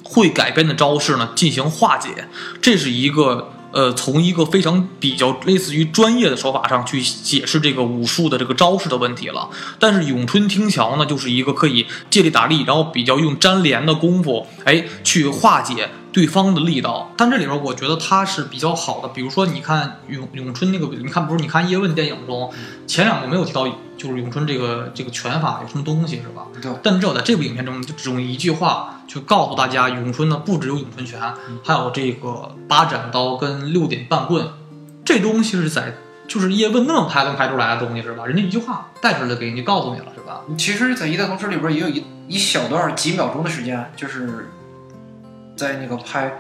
[0.04, 2.30] 会改变的招式呢进行化解。
[2.62, 9.48] 这是一个呃，从一个非常比较类似于专业的手法上去解释这个武术的这个招式的问题了。
[9.78, 15.88] 但是咏春听桥呢，就是一个可以借力打力，然后比较用粘连的功夫，哎，去化解。
[16.12, 19.10] 对方的力道，但这里边我觉得它是比较好的。
[19.10, 21.40] 比如说，你看咏咏春那个，你看不是？
[21.40, 22.52] 你看叶问电影中
[22.88, 23.68] 前两部没有提到，
[23.98, 26.48] 就是咏春这个这个拳法有什么东西是吧？
[26.62, 26.72] 对。
[26.84, 31.20] 但只有在这部影片中，就只用一句话就告诉大家，咏春呢不只有咏春拳，
[31.64, 34.48] 还有这个八斩刀跟六点半棍。
[35.04, 35.96] 这东西是在
[36.28, 38.26] 就是叶问那么拍能拍出来的东西是吧？
[38.26, 40.42] 人家一句话带出来给你，告诉你了是吧？
[40.58, 44.50] 其实，在《一代宗师》里边也有一一小段几秒钟的时间，就是。
[45.58, 46.32] 在那个拍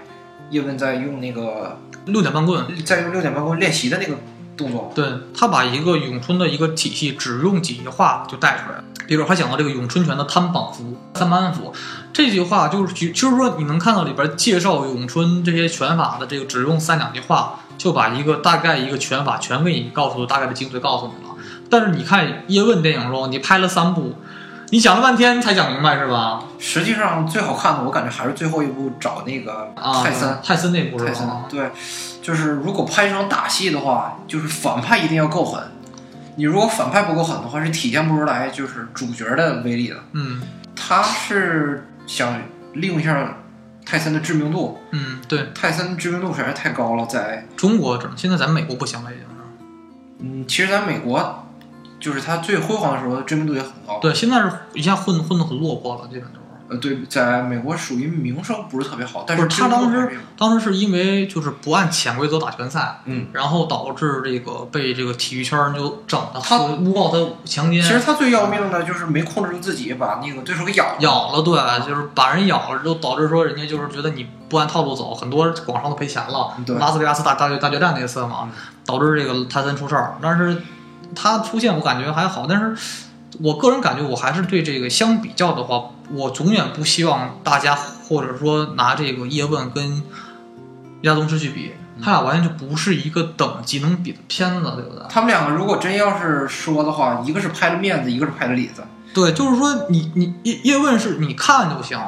[0.51, 4.15] 叶问在用那个六点半棍，在用六点半棍练习的那个
[4.57, 8.83] 动作，对他把一个咏春的一个体系只用几句话就带出来了。
[9.07, 11.71] 比如他讲到这个咏春拳的摊绑符、三板斧，
[12.11, 21.35] 这句话就是就是说你能看到里边介绍咏春这些拳法的这个只用三两句话就把一个大概一个拳法全给你告诉大概的精髓告诉你了。
[21.69, 24.15] 但是你看叶问电影中，你拍了三部。
[24.69, 26.43] 你讲了半天才讲明白是吧？
[26.59, 31.71] 实际上最好看的，我感觉还是最后一部找那个泰森，泰森那部泰森对，
[32.21, 35.63] 就是如果拍一场打戏的话，就是反派一定要够狠。
[36.35, 39.95] 你如果反派不够狠的话，是体现不出来就是主角的威力的。
[40.11, 40.41] 嗯，
[40.75, 42.41] 他是想
[42.73, 43.37] 利用一下
[43.85, 44.79] 泰森的知名度。
[44.91, 49.33] 嗯，对，泰森知名度实在是太高了，在中国，现在咱美国不行了已经是。
[50.19, 51.45] 嗯，其实咱美国。
[51.99, 53.99] 就是他最辉煌的时候，知名度也很高。
[53.99, 56.41] 对，现在是一下混混的很落魄了，基本都是。
[56.69, 67.81] 呃，对，在美国属于名声不是特别好，但是他当时当时是因为就是不按潜规则打拳赛，嗯，然后导致这个被这个体育圈就整的，他诬告他强奸。
[67.81, 76.53] 其实他最要命的就是没控制住自己，把那个对手给咬咬了，对，就是把人咬了，就导致说人家就是觉得你不按套路走，很多广商都赔钱了。
[76.77, 78.49] 拉斯维加斯大大决大决战那次嘛，
[78.85, 80.61] 导致这个泰森出事儿，但是。
[81.15, 82.75] 他出现我感觉还好，但是
[83.41, 90.01] 我个人感觉我还是对这个相比较的话，我永远不希望大家或者说拿这个叶问跟
[91.01, 95.03] 亚东师去比，他俩完全就不是一个等级能比的片子，对不对？
[95.09, 98.83] 他们两个如果真要是说的话，一个是拍了面子，一个是拍了里子。
[99.13, 101.99] 对，就是说你你叶叶问是你看就行，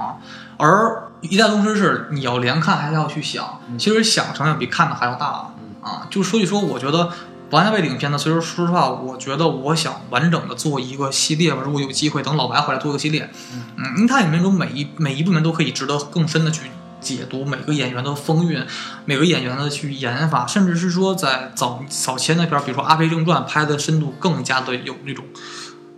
[0.58, 6.08] 而一代宗师是你要连看还是要去想，其实想成要比看的还要大啊。
[6.10, 7.12] 就所以说，我觉得。
[7.52, 11.64] 王家卫影片呢，所以说说实话，我觉得我想完整的做一个系列吧。
[11.66, 13.28] 如果有机会，等老白回来做一个系列，
[13.76, 16.70] 嗯，因为它里面中每一每一部分都可以值得更深的去
[17.02, 18.64] 解读每个演员的风韵，
[19.06, 25.26] 每个演员的去演法，甚至是说在早早前那片，比如说《阿飞正传》拍的深度更加的有那种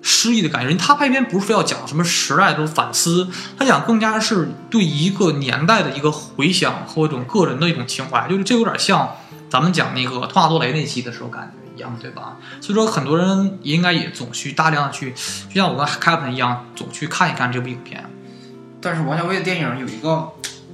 [0.02, 0.70] 诗意的感觉。
[0.70, 3.28] 人他拍片不是非要讲什么时代这种反思，
[3.60, 9.18] 他讲更加是对一个年代的一个回想和一种个人的一种情怀，就是这有点像。
[9.52, 12.38] 咱们讲那个《托马多雷》那期的时候，感觉一样，对吧？
[12.62, 15.12] 所以说，很多人应该也总去大量的去，
[15.50, 18.10] 就像我跟 Captain 一样，总去看一看这部影片。
[18.80, 20.30] 但是王家卫的电影有一个，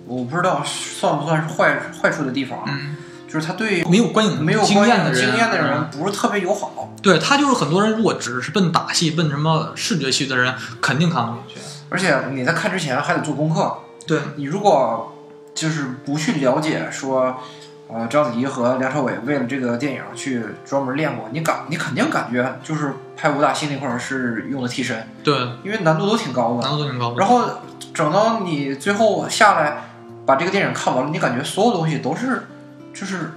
[0.06, 2.98] 我不知道算不算是坏坏处的地方，嗯，
[3.28, 6.94] 就是他对没有观影没有经验的人，经验的人不是特别友好。
[7.02, 11.62] 对他就是很多人，如果只是奔打戏、奔什么视觉系的人，肯定看不进去。
[11.90, 13.76] 而且你在看之前还得做功课。
[14.06, 15.14] 对你如果。
[15.58, 17.42] 就是不去了解说，
[17.90, 25.34] 呃，章子怡和梁朝伟为了这个电影去专门练过，你感你肯定感觉就是拍武打戏那块儿是用的替身，对，
[25.64, 26.68] 因为难度都挺高的。
[26.68, 27.16] 难度都挺高的。
[27.18, 27.46] 然后
[27.94, 29.90] 整到你最后下来
[30.26, 32.48] 把这个电影看完了，你感觉所有东西都是
[32.94, 33.32] 就是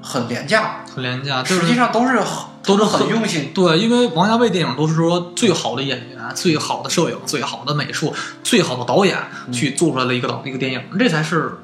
[0.00, 3.52] 很廉价，很廉价，就是实际上都是很都是很用心。
[3.54, 11.58] 对，因为王家卫电影都是说最好的演员、最好的摄影、最好的美术、最好的导演嗯去做出来的一个导一个电影，这才是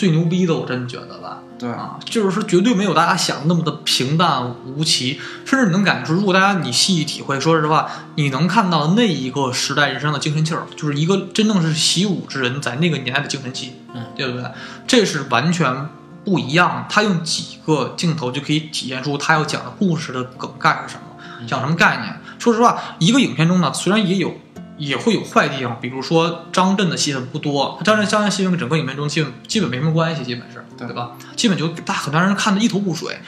[0.00, 1.42] 最牛逼的，我真觉得吧。
[1.58, 14.50] 对，啊，就是说绝对没有大家想的那么的平淡无奇，甚至你能感觉出，如果大家你细细体会，说实话，你能看到那一个时代人生的精神气儿，就是一个真正是习武之人在那个年代的精神气，嗯，对不对？
[14.86, 15.86] 这是完全
[16.24, 16.86] 不一样。
[16.88, 22.18] 他用几个镜头就可以体现出他要讲的故事的梗概是什么，讲什么概念。
[22.38, 24.34] 说实话，一个影片中呢，虽然也有。
[24.80, 31.12] 也会有坏地方，比如说张震的戏份不多，张震张震戏份跟整个影片中基本基本没什么关系，基本是对对吧？
[31.36, 33.18] 基本就大很多人看的一头雾水。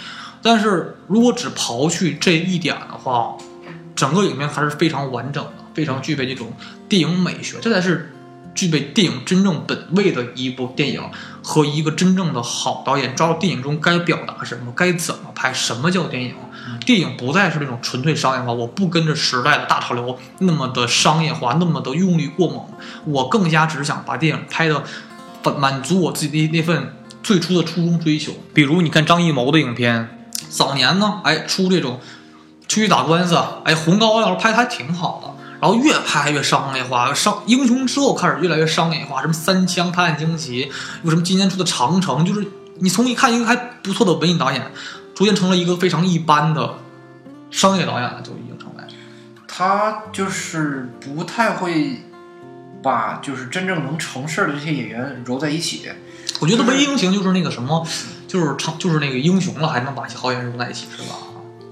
[0.42, 3.36] 但是如果只刨去这一点的话，
[3.94, 6.53] 整个影片还是非常完整的，非常具备这种
[6.88, 8.11] 电影美学，这才是
[8.55, 11.03] 具备电影真正本位的一部电影
[11.42, 16.34] 和一个真正的好导演抓住电影中该表达什么，该怎么拍，什么叫电影。
[16.86, 22.64] 电影不再是那种纯粹商业化，我不跟着时代的大潮流那么的商业化，那么的用力过猛，
[23.05, 24.84] 我更加只是想把电影拍的
[25.44, 28.32] 满满足我自己的那份最初的初衷追求。
[28.55, 31.98] 比如你看张艺谋的影片，早年呢，哎出这种
[32.68, 35.32] 出去打官司，哎红高粱拍的还挺好的。
[35.62, 40.68] 然后越拍越商业化，商英雄之后开始越来越商业化，什么三枪、拍案惊奇，
[41.04, 42.44] 有什么今年出的长城，就是
[42.80, 44.60] 你从一看一个还不错的文艺导演，
[45.14, 46.74] 逐渐成了一个非常一般的
[47.52, 48.82] 商业导演了，就已经成为。
[49.46, 52.02] 他就是不太会
[52.82, 55.88] 把就是真正能成事儿的这些演员揉在一起。
[56.40, 57.86] 我觉得唯一英雄就是那个什么，
[58.26, 61.14] 就是长就是那个英雄了，还能把一些好演员揉在一起，是吧？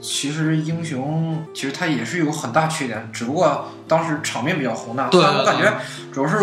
[0.01, 5.09] 其实英雄其实他也是有很大缺点，只不过当时场面比较宏大。
[5.09, 5.72] 对但我感觉
[6.12, 6.38] 主要是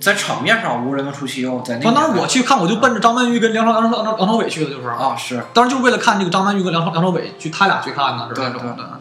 [0.00, 4.88] 在场面上无人能出其右，在那当时我去看，我就奔着张曼玉跟梁朝梁朝梁朝伟去的，就是。
[4.88, 8.50] 啊是，当然就是为了看这个张曼玉跟梁朝梁朝伟去他俩去看的，是吧？
[8.50, 9.00] 对对的。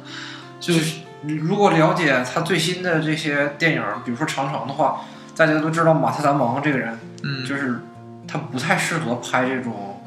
[0.59, 5.01] 就是如果了解他最新的这些电影，比如说《长城》的话，
[5.35, 7.81] 大家都知道马特·达蒙这个人，嗯，就是
[8.27, 10.01] 他不太适合拍这种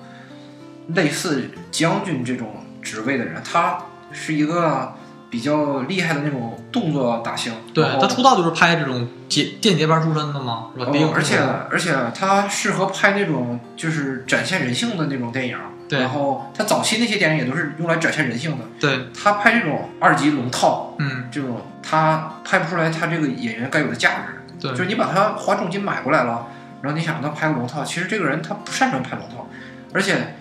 [0.88, 2.48] 类似将军这种
[2.86, 3.78] 职位的人，他
[4.12, 4.94] 是一个
[5.28, 7.52] 比较厉害的那种动作打星。
[7.74, 10.92] 对他出道就是拍这种间间谍班出身的嘛，是吧？
[10.92, 11.38] 谍影哦而且
[11.70, 15.58] 而且他适合拍那种就是展现人性的那种电影。
[15.88, 18.64] 对然后他早期那些电影也都是用来展现人性的。
[18.80, 24.42] 对，他拍这种二级龙套嗯，这种，他拍不出来他这个演员该有的价值。
[24.60, 26.48] 对，就是你把他花重金买过来了，
[26.82, 29.46] 然后你想让他拍个龙套，其实这个人他不擅长拍龙套，
[29.92, 30.34] 而且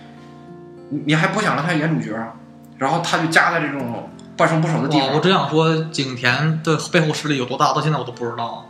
[0.90, 2.14] 你你还不想让他演主角，
[2.78, 5.20] 然后他就夹在这种半生不熟的地方，我。
[5.20, 8.66] 只想说景甜的背后势力有多大，到现在我都不知道。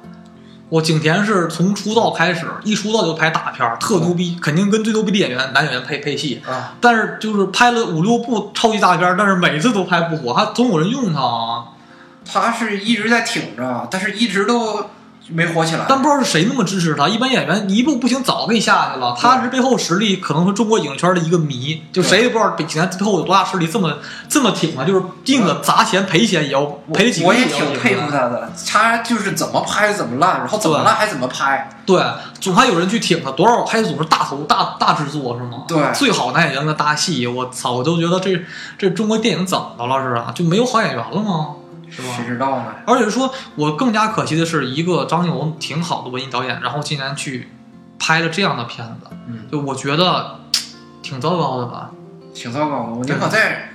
[0.69, 6.43] 我景甜是从出道开始，一出道就拍大片儿，特牛逼，肯定跟最牛逼的演员男演员配配戏。
[6.45, 11.67] 啊，但是就是拍了五六部超级大片儿，但是每次都拍不火，还总有人用他啊。
[12.25, 14.87] 他是一直在挺着，但是一直都
[15.29, 15.85] 没火起来。
[15.89, 17.09] 但不知道是谁那么支持他。
[17.09, 19.16] 一般演员你一步不行，早给你下去了。
[19.18, 23.99] 他是背后实力，可能是中国影圈的一个谜，就谁也不知道景甜背后有多大实力，这么
[24.29, 31.70] 这么挺啊，就是定了砸钱赔钱也要赔几个我也亿也要赢挺佩服他的，他就是怎么拍怎么烂，然后怎么烂还怎么拍。
[31.85, 32.03] 对，
[32.41, 35.64] 总还有人去挺他，多少还总是大头大大制作是吗？
[35.68, 38.45] 对最好男演员的大戏，我操，我都觉得这
[38.79, 40.33] 这中国电影怎么了是啊？
[40.35, 41.51] 就没有好演员了吗？
[41.91, 42.09] 是吧？
[42.16, 42.74] 谁知道呢？
[42.87, 47.49] 而且说，我更加可惜的是，一个张艺谋挺好的文艺导演，然后竟然去
[47.99, 50.41] 拍了这样的片子，嗯，就我觉得
[51.03, 51.91] 挺糟糕的吧。
[52.34, 52.93] 挺糟糕的。
[52.93, 53.70] 我宁可再，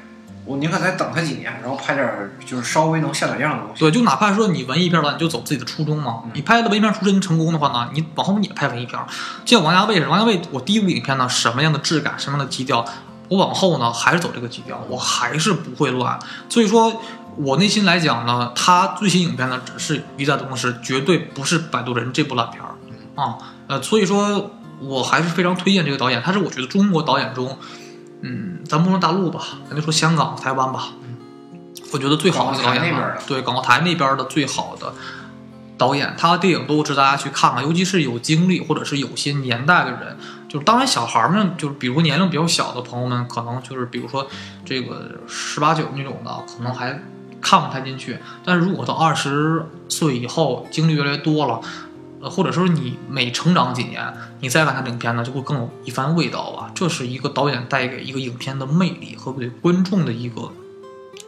[0.46, 3.80] 我宁可再等他几年，然后拍点儿就是稍微能像点样的东西。
[3.80, 6.22] 对，就哪怕说你文艺片了，你就走自己的初衷嘛。
[6.26, 9.00] 嗯你拍的文艺片出身成功的话呢，你往后你也拍文艺片。
[9.44, 12.86] 就像王家卫似的，王家卫我第一部影片呢，什么样的质感，什么样的基调，
[13.30, 16.20] 我往后呢还是走这个基调，我还是不会乱。
[16.50, 17.02] 所以说
[17.38, 22.76] 我内心来讲呢，他最新影片呢只是一代宗师，绝对不是《摆渡人》这部烂片儿
[23.22, 23.38] 啊。
[23.68, 27.58] 呃，所以说我还是非常推荐这个导演，他是我觉得中国导演中，
[28.22, 30.90] 嗯，咱不说大陆吧，咱就说香港、台湾吧。
[31.94, 34.94] 我觉得最好的导演对港澳台那边的最好的
[35.78, 40.18] 导演，他的电影都值得大家去看看，尤其是有经历或者是有些年代的人，
[40.48, 44.26] 就是当然小孩们，就是比如年龄比较小的朋友们，可能就是比如说
[44.64, 46.98] 这个十八九那种的，可能还
[47.42, 48.18] 看不太进去。
[48.46, 51.60] 但是如果到二十岁以后，经历越来越多了，
[52.22, 56.72] 呃，或者说你每成长几年，你再看它影片呢，就会更有一番味道吧。
[56.76, 60.52] 这是一个导演带给一个影片的魅力和对观众的一个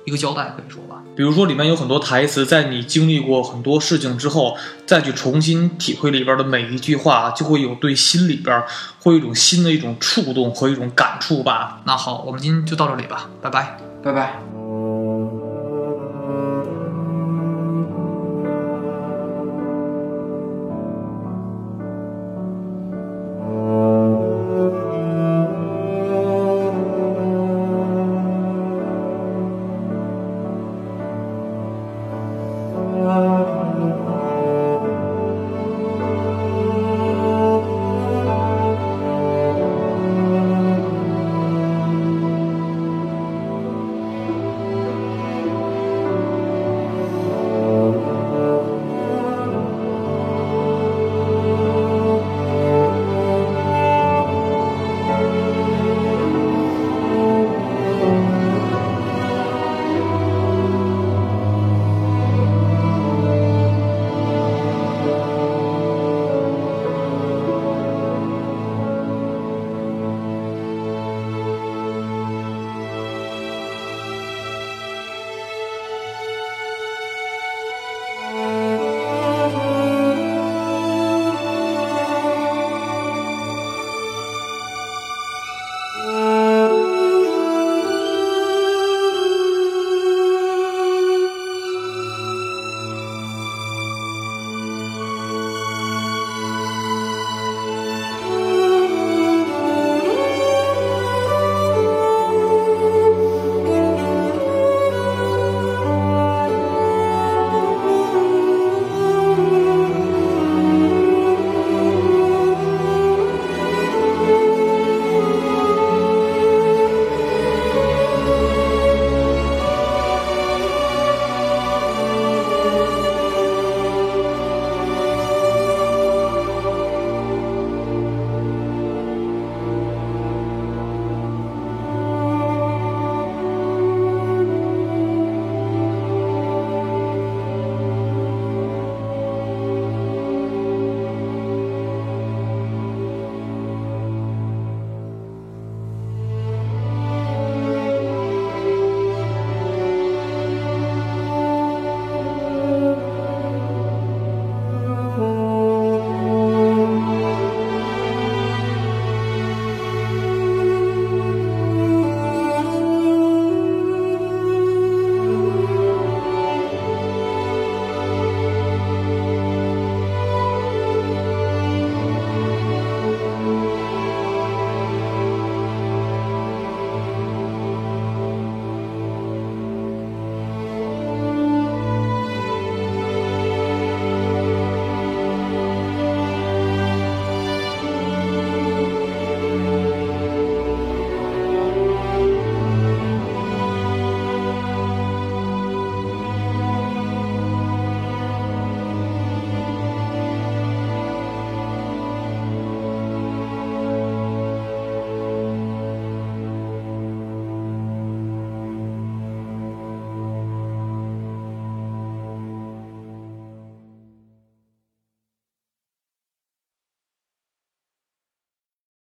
[0.05, 1.01] 一个交代，可以说吧。
[1.15, 8.63] 比如说里面有很多台词，在你经历过很多事情之后，再去重新体会里边的每一句话，就会有对心里边
[8.99, 11.81] 会有一种新的一种触动和一种感触吧。
[11.85, 13.77] 那好，我们今天就到这里吧，拜拜。
[14.03, 14.52] 拜拜。